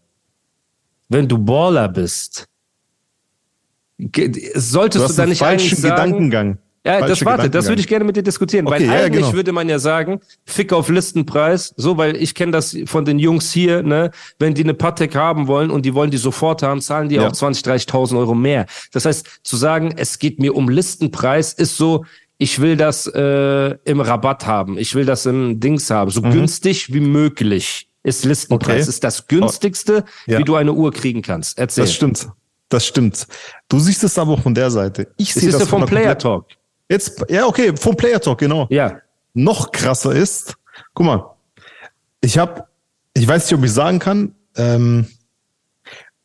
Wenn 1.09 1.29
du 1.29 1.39
Baller 1.39 1.89
bist, 1.89 2.47
solltest 4.55 5.05
Du 5.05 5.09
du, 5.09 5.15
da 5.17 5.27
nicht 5.27 5.43
eigentlich 5.43 5.75
sagen, 5.77 5.95
Gedankengang. 6.13 6.59
ja, 6.85 7.01
das 7.01 7.09
Falscher 7.19 7.25
warte, 7.27 7.51
das 7.51 7.69
würde 7.69 7.81
ich 7.81 7.89
gerne 7.89 8.05
mit 8.05 8.17
dir 8.17 8.23
diskutieren, 8.23 8.67
Okay, 8.67 8.75
weil 8.81 8.85
ja, 8.87 8.93
eigentlich 9.05 9.23
genau. 9.25 9.33
würde 9.35 9.53
man 9.53 9.69
ja 9.69 9.79
sagen, 9.79 10.21
Fick 10.45 10.73
auf 10.73 10.89
Listenpreis, 10.89 11.73
so, 11.77 11.97
weil 11.97 12.17
ich 12.17 12.35
kenne 12.35 12.53
das 12.53 12.77
von 12.87 13.05
den 13.05 13.19
Jungs 13.19 13.53
hier, 13.53 13.83
ne, 13.83 14.11
wenn 14.39 14.55
die 14.55 14.63
eine 14.65 14.75
Patek 14.75 15.15
haben 15.15 15.47
wollen 15.47 15.71
und 15.71 15.85
die 15.87 15.95
wollen 15.95 16.11
die 16.11 16.17
sofort 16.19 16.63
haben, 16.63 16.81
zahlen 16.81 17.09
die 17.09 17.17
Ja. 17.17 17.27
auch 17.29 17.33
20, 17.33 17.65
30.000 17.65 18.19
Euro 18.19 18.35
mehr. 18.35 18.67
Das 18.93 19.05
heißt, 19.07 19.41
zu 19.43 19.57
sagen, 19.57 19.95
es 19.97 20.19
geht 20.19 20.39
mir 20.41 20.55
um 20.55 20.69
Listenpreis, 20.69 21.53
ist 21.55 21.77
so, 21.77 22.05
ich 22.39 22.61
will 22.61 22.77
das 22.77 23.07
äh, 23.07 23.77
im 23.85 24.01
Rabatt 24.01 24.47
haben, 24.47 24.77
ich 24.77 24.95
will 24.95 25.07
das 25.07 25.25
im 25.25 25.59
Dings 25.59 25.91
haben, 25.91 26.11
so 26.11 26.21
günstig 26.21 26.93
wie 26.93 27.01
möglich 27.01 27.89
ist 28.03 28.25
Listenpreis, 28.27 28.69
Mhm. 28.77 28.81
Okay. 28.83 28.89
ist 28.91 29.03
das 29.05 29.27
günstigste, 29.27 30.05
Ja. 30.27 30.39
wie 30.39 30.45
du 30.45 30.55
eine 30.55 30.73
Uhr 30.75 30.93
kriegen 30.93 31.23
kannst. 31.23 31.59
Erzähl. 31.59 31.85
Das 31.85 31.95
stimmt. 31.95 32.29
Das 32.69 32.85
stimmt. 32.87 33.27
Du 33.69 33.79
siehst 33.79 34.03
es 34.05 34.19
aber 34.19 34.33
auch 34.33 34.43
von 34.43 34.55
der 34.55 34.71
Seite. 34.71 35.09
Ich 35.17 35.33
sehe 35.33 35.51
das 35.51 35.61
ja 35.61 35.67
vom 35.67 35.87
Player 35.87 36.17
Talk. 36.19 36.47
Jetzt, 36.89 37.25
ja, 37.29 37.47
okay, 37.47 37.77
vom 37.77 37.97
Player 37.97 38.21
Talk, 38.21 38.39
genau. 38.39 38.67
Ja. 38.71 38.99
Noch 39.35 39.71
krasser 39.71 40.13
ist, 40.13 40.55
guck 40.95 41.07
mal, 41.07 41.25
ich 42.21 42.39
habe, 42.39 42.65
ich 43.15 43.27
weiß 43.27 43.51
nicht, 43.51 43.59
ob 43.59 43.65
ich 43.65 43.73
sagen 43.73 43.99
kann, 43.99 44.35
ähm, 44.57 45.07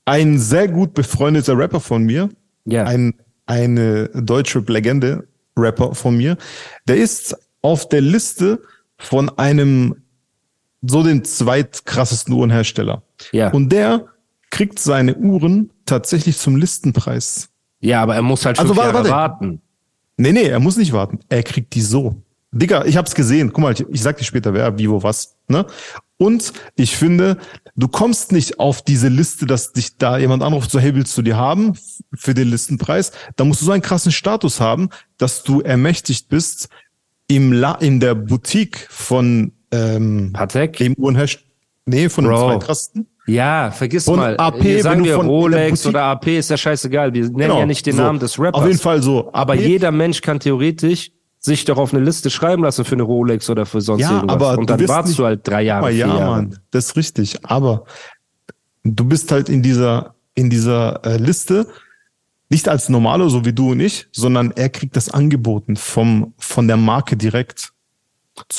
ein 0.05 0.39
sehr 0.39 0.67
gut 0.67 0.93
befreundeter 0.93 1.57
Rapper 1.57 1.79
von 1.79 2.03
mir, 2.03 2.29
Ja. 2.65 2.85
ein, 2.85 3.13
eine 3.45 4.09
deutsche 4.09 4.59
Legende, 4.59 5.27
Rapper 5.57 5.93
von 5.93 6.15
mir, 6.15 6.37
der 6.87 6.97
ist 6.97 7.35
auf 7.61 7.89
der 7.89 8.01
Liste 8.01 8.61
von 8.97 9.29
einem 9.37 10.01
so 10.81 11.03
den 11.03 11.23
zweitkrassesten 11.23 12.33
Uhrenhersteller. 12.33 13.03
Ja. 13.31 13.51
Und 13.51 13.69
der 13.69 14.05
kriegt 14.49 14.79
seine 14.79 15.15
Uhren 15.15 15.70
tatsächlich 15.85 16.37
zum 16.37 16.55
Listenpreis. 16.55 17.49
Ja, 17.79 18.01
aber 18.03 18.15
er 18.15 18.21
muss 18.21 18.45
halt 18.45 18.59
Also 18.59 18.73
fünf 18.73 18.85
warte, 18.85 19.09
Jahre 19.09 19.09
warte. 19.09 19.33
warten. 19.39 19.61
Nee, 20.17 20.31
nee, 20.33 20.43
er 20.43 20.59
muss 20.59 20.77
nicht 20.77 20.93
warten. 20.93 21.19
Er 21.29 21.43
kriegt 21.43 21.73
die 21.73 21.81
so. 21.81 22.21
Digga, 22.51 22.85
ich 22.85 22.97
hab's 22.97 23.15
gesehen. 23.15 23.53
Guck 23.53 23.61
mal, 23.61 23.73
ich, 23.73 23.85
ich 23.89 24.01
sag 24.01 24.17
dir 24.17 24.23
später, 24.25 24.53
wer, 24.53 24.77
wie, 24.77 24.89
wo, 24.89 25.01
was. 25.03 25.35
Ne? 25.47 25.65
Und 26.17 26.53
ich 26.75 26.95
finde, 26.95 27.37
du 27.75 27.87
kommst 27.87 28.31
nicht 28.31 28.59
auf 28.59 28.81
diese 28.83 29.07
Liste, 29.07 29.45
dass 29.45 29.71
dich 29.71 29.97
da 29.97 30.17
jemand 30.17 30.43
anruft, 30.43 30.69
so, 30.69 30.79
hey, 30.79 30.93
willst 30.93 31.17
du 31.17 31.21
die 31.21 31.33
haben 31.33 31.75
für 32.13 32.33
den 32.33 32.49
Listenpreis? 32.49 33.11
Da 33.37 33.45
musst 33.45 33.61
du 33.61 33.65
so 33.65 33.71
einen 33.71 33.81
krassen 33.81 34.11
Status 34.11 34.59
haben, 34.59 34.89
dass 35.17 35.43
du 35.43 35.61
ermächtigt 35.61 36.27
bist, 36.27 36.69
im 37.27 37.53
La 37.53 37.75
in 37.75 38.01
der 38.01 38.13
Boutique 38.13 38.85
von 38.89 39.53
ähm, 39.71 40.31
Patek? 40.33 40.77
dem 40.77 40.93
Uhrenhersteller, 40.95 41.45
nee, 41.85 42.09
von 42.09 42.25
dem 42.25 42.33
Bro. 42.33 42.59
Ja, 43.27 43.69
vergiss 43.71 44.05
Von 44.05 44.17
mal. 44.17 44.35
AP, 44.37 44.61
Hier 44.63 44.81
sagen 44.81 45.03
du 45.03 45.09
wir 45.09 45.15
Rolex 45.15 45.85
oder 45.85 46.03
AP, 46.05 46.27
ist 46.39 46.49
ja 46.49 46.57
scheißegal. 46.57 47.13
Wir 47.13 47.23
nennen 47.23 47.37
Genau, 47.37 47.59
ja 47.59 47.65
nicht 47.65 47.85
den 47.85 47.95
so. 47.95 48.01
Namen 48.01 48.19
des 48.19 48.39
Rappers. 48.39 48.61
Auf 48.61 48.67
jeden 48.67 48.79
Fall 48.79 49.01
so. 49.01 49.29
Aber 49.33 49.53
AP 49.53 49.59
jeder 49.59 49.91
Mensch 49.91 50.21
kann 50.21 50.39
theoretisch 50.39 51.11
sich 51.39 51.65
doch 51.65 51.77
auf 51.77 51.93
eine 51.93 52.03
Liste 52.03 52.29
schreiben 52.29 52.63
lassen 52.63 52.83
für 52.85 52.93
eine 52.95 53.03
Rolex 53.03 53.49
oder 53.49 53.65
für 53.65 53.81
sonst 53.81 54.01
Ja, 54.01 54.15
irgendwas. 54.15 54.35
aber 54.35 54.51
Und 54.53 54.59
du 54.61 54.65
dann 54.65 54.79
wirst 54.79 54.89
wartest 54.89 55.09
nicht- 55.13 55.19
du 55.19 55.25
halt 55.25 55.47
drei 55.47 55.61
Jahre, 55.63 55.91
ja, 55.91 56.07
Jahre. 56.07 56.25
Mann, 56.31 56.59
das 56.71 56.87
ist 56.87 56.97
richtig. 56.97 57.37
Aber 57.43 57.85
du 58.83 59.05
bist 59.05 59.31
halt 59.31 59.49
in 59.49 59.61
dieser, 59.61 60.15
in 60.35 60.49
dieser 60.49 61.03
äh, 61.05 61.17
Liste 61.17 61.67
nicht 62.49 62.67
als 62.67 62.89
Normalo, 62.89 63.29
so 63.29 63.45
wie 63.45 63.53
du 63.53 63.71
und 63.71 63.79
ich, 63.79 64.07
sondern 64.11 64.51
er 64.51 64.69
kriegt 64.69 64.95
das 64.95 65.09
angeboten 65.09 65.77
vom, 65.77 66.33
von 66.37 66.67
der 66.67 66.77
Marke 66.77 67.15
direkt. 67.17 67.70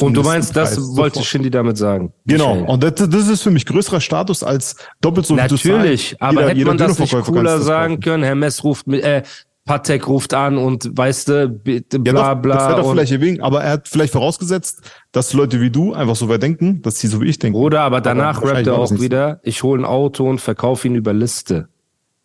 Und 0.00 0.14
du 0.14 0.22
meinst, 0.22 0.56
das 0.56 0.70
Listenpreis. 0.70 0.96
wollte 0.96 1.14
Sofort. 1.16 1.26
Shindy 1.26 1.50
damit 1.50 1.76
sagen? 1.78 2.12
Genau. 2.26 2.54
Michael. 2.54 2.70
Und 2.70 2.82
das, 2.82 2.94
das 3.10 3.28
ist 3.28 3.42
für 3.42 3.50
mich 3.50 3.66
größerer 3.66 4.00
Status 4.00 4.42
als 4.42 4.76
doppelt 5.00 5.26
so 5.26 5.34
Natürlich, 5.34 6.16
aber 6.20 6.32
Jeder- 6.32 6.48
hätte 6.48 6.58
jeder 6.58 6.68
man 6.70 6.78
das 6.78 6.98
nicht 6.98 7.12
cooler 7.24 7.56
das 7.56 7.64
sagen 7.64 8.00
können, 8.00 8.22
Hermes 8.24 8.64
ruft 8.64 8.86
mit, 8.86 9.02
äh, 9.02 9.22
Patek 9.64 10.08
ruft 10.08 10.34
an 10.34 10.58
und 10.58 10.90
weißt 10.96 11.28
du, 11.28 11.48
bitte, 11.48 11.98
Ja, 11.98 12.02
bla 12.12 12.34
doch, 12.34 12.42
bla. 12.42 12.54
das 12.56 12.68
wäre 12.68 12.82
doch 12.82 12.90
vielleicht 12.90 13.20
wegen, 13.20 13.40
aber 13.42 13.62
er 13.62 13.70
hat 13.74 13.86
vielleicht 13.88 14.12
vorausgesetzt, 14.12 14.80
dass 15.12 15.32
Leute 15.34 15.60
wie 15.60 15.70
du 15.70 15.92
einfach 15.94 16.16
so 16.16 16.28
weit 16.28 16.42
denken, 16.42 16.82
dass 16.82 16.98
sie 16.98 17.06
so 17.06 17.20
wie 17.20 17.26
ich 17.28 17.38
denken. 17.38 17.56
Bruder, 17.56 17.82
aber 17.82 18.00
danach 18.00 18.42
wahrscheinlich 18.42 18.66
rappt 18.66 18.90
er 18.90 18.96
auch 18.96 19.00
wieder, 19.00 19.38
ich 19.44 19.62
hole 19.62 19.80
ein 19.82 19.84
Auto 19.84 20.28
und 20.28 20.40
verkaufe 20.40 20.88
ihn 20.88 20.96
über 20.96 21.12
Liste. 21.12 21.68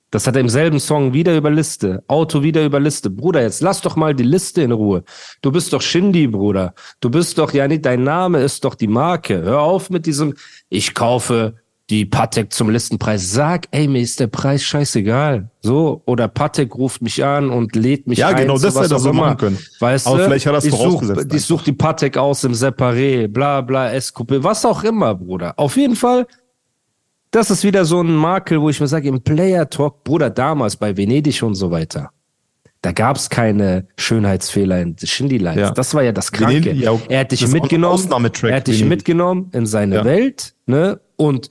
Das 0.10 0.26
hat 0.26 0.36
er 0.36 0.42
im 0.42 0.50
selben 0.50 0.80
Song 0.80 1.14
wieder 1.14 1.36
über 1.36 1.50
Liste. 1.50 2.04
Auto 2.08 2.42
wieder 2.42 2.64
über 2.64 2.80
Liste. 2.80 3.10
Bruder, 3.10 3.42
jetzt 3.42 3.62
lass 3.62 3.82
doch 3.82 3.96
mal 3.98 4.16
die 4.16 4.24
Liste 4.24 4.62
in 4.62 4.72
Ruhe. 4.72 5.04
Du 5.42 5.52
bist 5.52 5.74
doch 5.74 5.82
Shindy, 5.82 6.28
Bruder. 6.28 6.74
Du 7.02 7.10
bist 7.10 7.38
doch, 7.38 7.54
ja 7.54 7.68
nicht, 7.68 7.86
dein 7.86 8.04
Name 8.04 8.40
ist 8.40 8.64
doch 8.64 8.76
die 8.76 8.88
Marke. 8.88 9.42
Hör 9.42 9.60
auf 9.62 9.90
mit 9.90 10.06
diesem, 10.06 10.34
ich 10.70 10.94
kaufe 10.94 11.56
die 11.90 12.06
Patek 12.06 12.52
zum 12.52 12.70
Listenpreis. 12.70 13.32
Sag, 13.32 13.68
ey, 13.72 13.88
mir 13.88 14.02
ist 14.02 14.20
der 14.20 14.28
Preis 14.28 14.64
scheißegal. 14.64 15.50
So, 15.62 16.02
oder 16.06 16.28
Patek 16.28 16.76
ruft 16.76 17.02
mich 17.02 17.24
an 17.24 17.50
und 17.50 17.76
lädt 17.76 18.08
mich 18.08 18.20
Ja, 18.20 18.30
ein. 18.30 18.36
genau, 18.38 18.58
zu 18.58 18.66
das 18.66 18.80
hätte 18.80 18.96
er 18.96 19.00
so 19.00 19.14
machen 19.14 19.38
können. 19.38 19.58
Weißt 19.80 20.08
Aber 20.08 20.18
du? 20.18 20.24
vielleicht 20.26 20.46
hat 20.46 20.54
er 20.54 20.58
es 20.60 20.66
ich 20.66 20.72
such, 20.72 20.80
vorausgesetzt 20.80 21.34
ich 21.34 21.42
such 21.44 21.64
die 21.64 21.74
Patek 21.74 22.18
aus 22.18 22.44
im 22.44 22.54
Separé, 22.54 23.28
bla 23.28 23.62
bla, 23.62 24.00
SQP, 24.00 24.44
was 24.44 24.66
auch 24.66 24.84
immer, 24.84 25.16
Bruder. 25.16 25.54
Auf 25.58 25.78
jeden 25.78 25.96
Fall, 25.96 26.28
das 27.38 27.52
ist 27.52 27.64
wieder 27.64 27.86
so 27.86 28.02
ein 28.02 28.16
Makel, 28.16 28.60
wo 28.60 28.70
ich 28.70 28.80
mir 28.80 28.88
sage, 28.88 29.08
im 29.08 29.22
Player 29.22 29.70
Talk, 29.70 30.04
Bruder, 30.04 30.30
damals 30.30 30.76
bei 30.76 30.98
Venedig 30.98 31.44
und 31.44 31.56
so 31.56 31.70
weiter, 31.70 32.10
da 32.82 32.92
gab's 32.92 33.30
keine 33.30 33.88
Schönheitsfehler 33.98 34.82
in 34.82 34.96
Shindy 34.98 35.38
Lines. 35.38 35.62
Ja. 35.62 35.72
Das 35.72 35.94
war 35.94 36.04
ja 36.04 36.12
das 36.12 36.32
Kranke. 36.32 36.66
Venedig, 36.66 36.84
ja, 36.84 37.00
er 37.10 37.20
hat 37.22 37.32
dich 37.32 37.48
mitgenommen, 37.48 38.10
er 38.44 38.56
hat 38.56 38.68
dich 38.68 38.84
mitgenommen 38.84 39.50
in 39.54 39.66
seine 39.66 39.98
Ja. 39.98 40.06
Welt, 40.06 40.56
ne? 40.66 41.00
Und 41.16 41.50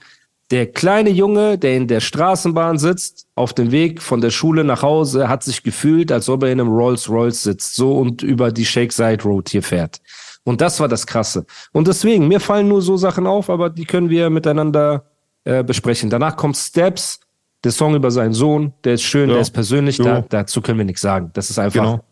der 0.51 0.65
kleine 0.67 1.09
Junge, 1.09 1.57
der 1.57 1.75
in 1.75 1.87
der 1.87 1.99
Straßenbahn 1.99 2.77
sitzt, 2.77 3.27
auf 3.35 3.53
dem 3.53 3.71
Weg 3.71 4.01
von 4.01 4.21
der 4.21 4.29
Schule 4.29 4.63
nach 4.63 4.81
Hause, 4.81 5.27
hat 5.27 5.43
sich 5.43 5.63
gefühlt, 5.63 6.11
als 6.11 6.29
ob 6.29 6.43
er 6.43 6.51
in 6.51 6.59
einem 6.59 6.69
Rolls 6.69 7.09
Royce 7.09 7.43
sitzt, 7.43 7.75
so 7.75 7.97
und 7.97 8.23
über 8.23 8.51
die 8.51 8.65
Shake 8.65 8.93
Side 8.93 9.23
Road 9.23 9.49
hier 9.49 9.63
fährt. 9.63 10.01
Und 10.43 10.61
das 10.61 10.79
war 10.79 10.87
das 10.87 11.05
Krasse. 11.05 11.45
Und 11.73 11.87
deswegen, 11.87 12.27
mir 12.27 12.39
fallen 12.39 12.69
nur 12.69 12.81
so 12.81 12.95
Sachen 12.95 13.27
auf, 13.27 13.49
aber 13.49 13.69
die 13.69 13.83
können 13.85 14.09
wir 14.09 14.29
miteinander 14.29 15.05
äh, 15.47 15.63
besprechen. 15.63 16.09
Danach 16.09 16.35
kommt 16.35 16.57
Steps, 16.57 17.19
der 17.63 17.71
Song 17.71 17.95
über 17.95 18.11
seinen 18.11 18.33
Sohn, 18.33 18.73
der 18.83 18.95
ist 18.95 19.03
schön, 19.03 19.29
Ja. 19.29 19.35
der 19.35 19.41
ist 19.41 19.51
persönlich, 19.51 19.97
Ja. 19.97 20.03
da, 20.03 20.21
dazu 20.21 20.61
können 20.61 20.77
wir 20.77 20.85
nichts 20.85 21.01
sagen. 21.01 21.31
Das 21.33 21.49
ist 21.49 21.57
einfach, 21.57 21.81
Genau. 21.81 22.03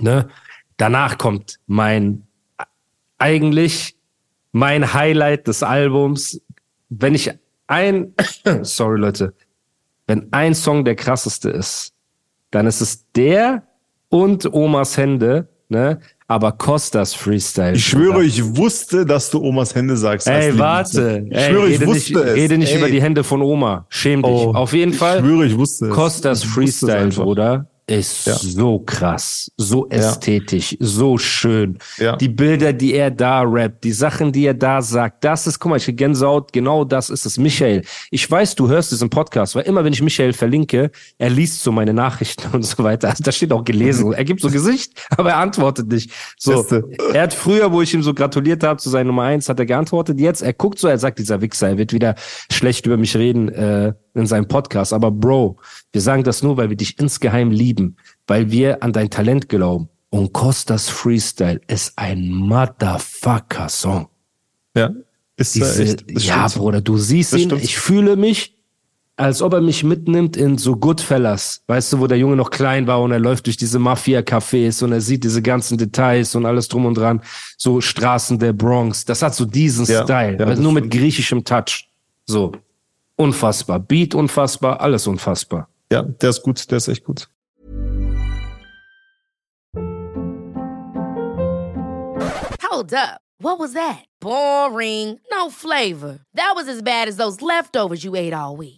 ne? 0.00 0.28
Danach 0.78 1.18
kommt 1.18 1.58
mein, 1.66 2.26
eigentlich 3.18 3.96
mein 4.52 4.94
Highlight 4.94 5.46
des 5.46 5.62
Albums. 5.62 6.40
Wenn 6.88 7.14
ich 7.14 7.30
ein, 7.66 8.14
sorry 8.62 8.98
Leute, 8.98 9.34
wenn 10.06 10.32
ein 10.32 10.54
Song 10.54 10.84
der 10.84 10.96
krasseste 10.96 11.50
ist, 11.50 11.92
dann 12.50 12.66
ist 12.66 12.80
es 12.80 13.10
der 13.12 13.62
und 14.08 14.50
Omas 14.52 14.96
Hände, 14.96 15.48
ne? 15.68 16.00
Aber 16.30 16.52
Costas 16.52 17.14
Freestyle. 17.14 17.72
Ich 17.74 17.86
schwöre, 17.86 18.12
Bruder. 18.12 18.24
ich 18.26 18.56
wusste, 18.56 19.06
dass 19.06 19.30
du 19.30 19.42
Omas 19.42 19.74
Hände 19.74 19.96
sagst. 19.96 20.26
Ey, 20.28 20.58
warte. 20.58 21.24
Ich 21.30 21.34
Ey, 21.36 21.50
schwöre, 21.50 21.68
ich 21.68 21.74
rede 21.80 21.86
wusste 21.86 22.12
nicht, 22.12 22.24
es. 22.26 22.34
Rede 22.34 22.58
nicht 22.58 22.72
Ey. 22.72 22.78
über 22.78 22.90
die 22.90 23.00
Hände 23.02 23.24
von 23.24 23.40
Oma. 23.40 23.86
Schäm 23.88 24.22
dich. 24.22 24.30
Oh, 24.30 24.52
Auf 24.54 24.74
jeden 24.74 24.92
ich 24.92 24.98
Fall. 24.98 25.20
schwöre, 25.20 25.46
ich 25.46 25.56
wusste 25.56 25.86
es. 25.86 25.94
Costas 25.94 26.44
Ich 26.44 26.48
wusste 26.54 26.60
es 26.60 26.80
Freestyle. 26.82 27.08
Bruder. 27.24 27.66
Ist 27.88 28.26
Ja. 28.26 28.34
so 28.34 28.78
krass, 28.80 29.50
so 29.56 29.88
ästhetisch, 29.88 30.76
so 30.78 31.18
schön. 31.18 31.78
Ja. 31.96 32.16
Die 32.16 32.28
Bilder, 32.28 32.72
die 32.72 32.94
er 32.94 33.10
da 33.10 33.42
rappt, 33.42 33.82
die 33.84 33.92
Sachen, 33.92 34.30
die 34.30 34.44
er 34.46 34.54
da 34.54 34.82
sagt, 34.82 35.24
das 35.24 35.46
ist, 35.46 35.58
guck 35.58 35.70
mal, 35.70 35.76
ich 35.76 35.84
krieg 35.84 35.96
Gänsehaut, 35.96 36.52
genau 36.52 36.84
das 36.84 37.10
ist 37.10 37.24
es. 37.26 37.38
Michael, 37.38 37.82
ich 38.10 38.30
weiß, 38.30 38.54
du 38.54 38.68
hörst 38.68 38.92
diesen 38.92 39.10
Podcast, 39.10 39.54
weil 39.54 39.64
immer, 39.64 39.84
wenn 39.84 39.92
ich 39.92 40.02
Michael 40.02 40.32
verlinke, 40.32 40.90
er 41.16 41.30
liest 41.30 41.62
so 41.62 41.72
meine 41.72 41.94
Nachrichten 41.94 42.48
und 42.54 42.64
so 42.64 42.84
weiter. 42.84 43.08
Also, 43.08 43.22
da 43.24 43.32
steht 43.32 43.52
auch 43.52 43.64
gelesen. 43.64 44.12
Er 44.12 44.24
gibt 44.24 44.40
so 44.40 44.50
Gesicht, 44.50 44.92
aber 45.16 45.30
er 45.30 45.36
antwortet 45.38 45.88
nicht. 45.88 46.10
So, 46.38 46.64
er 47.12 47.22
hat 47.22 47.34
früher, 47.34 47.72
wo 47.72 47.82
ich 47.82 47.94
ihm 47.94 48.02
so 48.02 48.12
gratuliert 48.14 48.62
habe 48.62 48.78
zu 48.78 48.90
seiner 48.90 49.04
Nummer 49.08 49.22
eins, 49.22 49.48
hat 49.48 49.58
er 49.58 49.66
geantwortet. 49.66 50.20
Jetzt, 50.20 50.42
er 50.42 50.52
guckt 50.52 50.78
so, 50.78 50.88
er 50.88 50.98
sagt, 50.98 51.18
dieser 51.18 51.40
Wichser, 51.40 51.68
er 51.68 51.78
wird 51.78 51.92
wieder 51.92 52.14
schlecht 52.52 52.86
über 52.86 52.96
mich 52.96 53.16
reden 53.16 53.48
äh, 53.48 53.94
in 54.14 54.26
seinem 54.26 54.46
Podcast. 54.48 54.92
Aber 54.92 55.10
Bro, 55.10 55.58
wir 55.92 56.00
sagen 56.00 56.24
das 56.24 56.42
nur, 56.42 56.56
weil 56.56 56.68
wir 56.70 56.76
dich 56.76 56.98
insgeheim 56.98 57.50
lieben, 57.50 57.96
weil 58.26 58.50
wir 58.50 58.82
an 58.82 58.92
dein 58.92 59.10
Talent 59.10 59.48
glauben. 59.48 59.88
Und 60.10 60.32
Costas 60.32 60.88
Freestyle 60.88 61.60
ist 61.66 61.92
ein 61.96 62.28
Motherfucker-Song. 62.30 64.08
Ja. 64.74 64.90
Ist 65.36 65.54
Diese, 65.54 65.82
echt. 65.84 66.16
das 66.16 66.26
ja, 66.26 66.48
stimmt. 66.48 66.62
Bruder, 66.62 66.80
du 66.80 66.98
siehst 66.98 67.32
Das 67.32 67.40
ihn, 67.40 67.48
stimmt. 67.48 67.62
ich 67.62 67.78
fühle 67.78 68.16
mich, 68.16 68.56
als 69.16 69.42
ob 69.42 69.52
er 69.52 69.60
mich 69.60 69.84
mitnimmt 69.84 70.36
in 70.36 70.58
so 70.58 70.76
Goodfellas. 70.76 71.62
Weißt 71.66 71.92
du, 71.92 72.00
wo 72.00 72.06
der 72.06 72.18
Junge 72.18 72.36
noch 72.36 72.50
klein 72.50 72.86
war 72.86 73.00
und 73.02 73.12
er 73.12 73.18
läuft 73.18 73.46
durch 73.46 73.56
diese 73.56 73.78
Mafia-Cafés 73.78 74.82
und 74.82 74.92
er 74.92 75.00
sieht 75.00 75.24
diese 75.24 75.42
ganzen 75.42 75.76
Details 75.78 76.34
und 76.34 76.46
alles 76.46 76.68
drum 76.68 76.86
und 76.86 76.94
dran. 76.94 77.20
So 77.56 77.80
Straßen 77.80 78.38
der 78.38 78.52
Bronx. 78.52 79.04
Das 79.04 79.22
hat 79.22 79.34
so 79.34 79.44
diesen 79.44 79.86
Ja, 79.86 80.04
Style, 80.04 80.38
ja, 80.38 80.54
nur 80.56 80.72
mit 80.72 80.90
griechischem 80.90 81.44
Touch. 81.44 81.88
So. 82.26 82.52
Unfassbar. 83.16 83.80
Beat 83.80 84.14
unfassbar, 84.14 84.80
alles 84.80 85.06
unfassbar. 85.06 85.68
Ja, 85.90 86.02
der 86.02 86.30
ist 86.30 86.42
gut, 86.42 86.70
der 86.70 86.78
ist 86.78 86.88
echt 86.88 87.04
gut. 87.04 87.28
Hold 92.62 92.92
up. 92.92 93.20
What 93.40 93.58
was 93.58 93.72
that? 93.72 94.04
Boring. 94.20 95.20
No 95.30 95.48
flavor. 95.48 96.20
That 96.34 96.52
was 96.54 96.68
as 96.68 96.82
bad 96.82 97.08
as 97.08 97.16
those 97.16 97.40
leftovers 97.40 98.04
you 98.04 98.14
ate 98.16 98.34
all 98.34 98.56
week. 98.56 98.77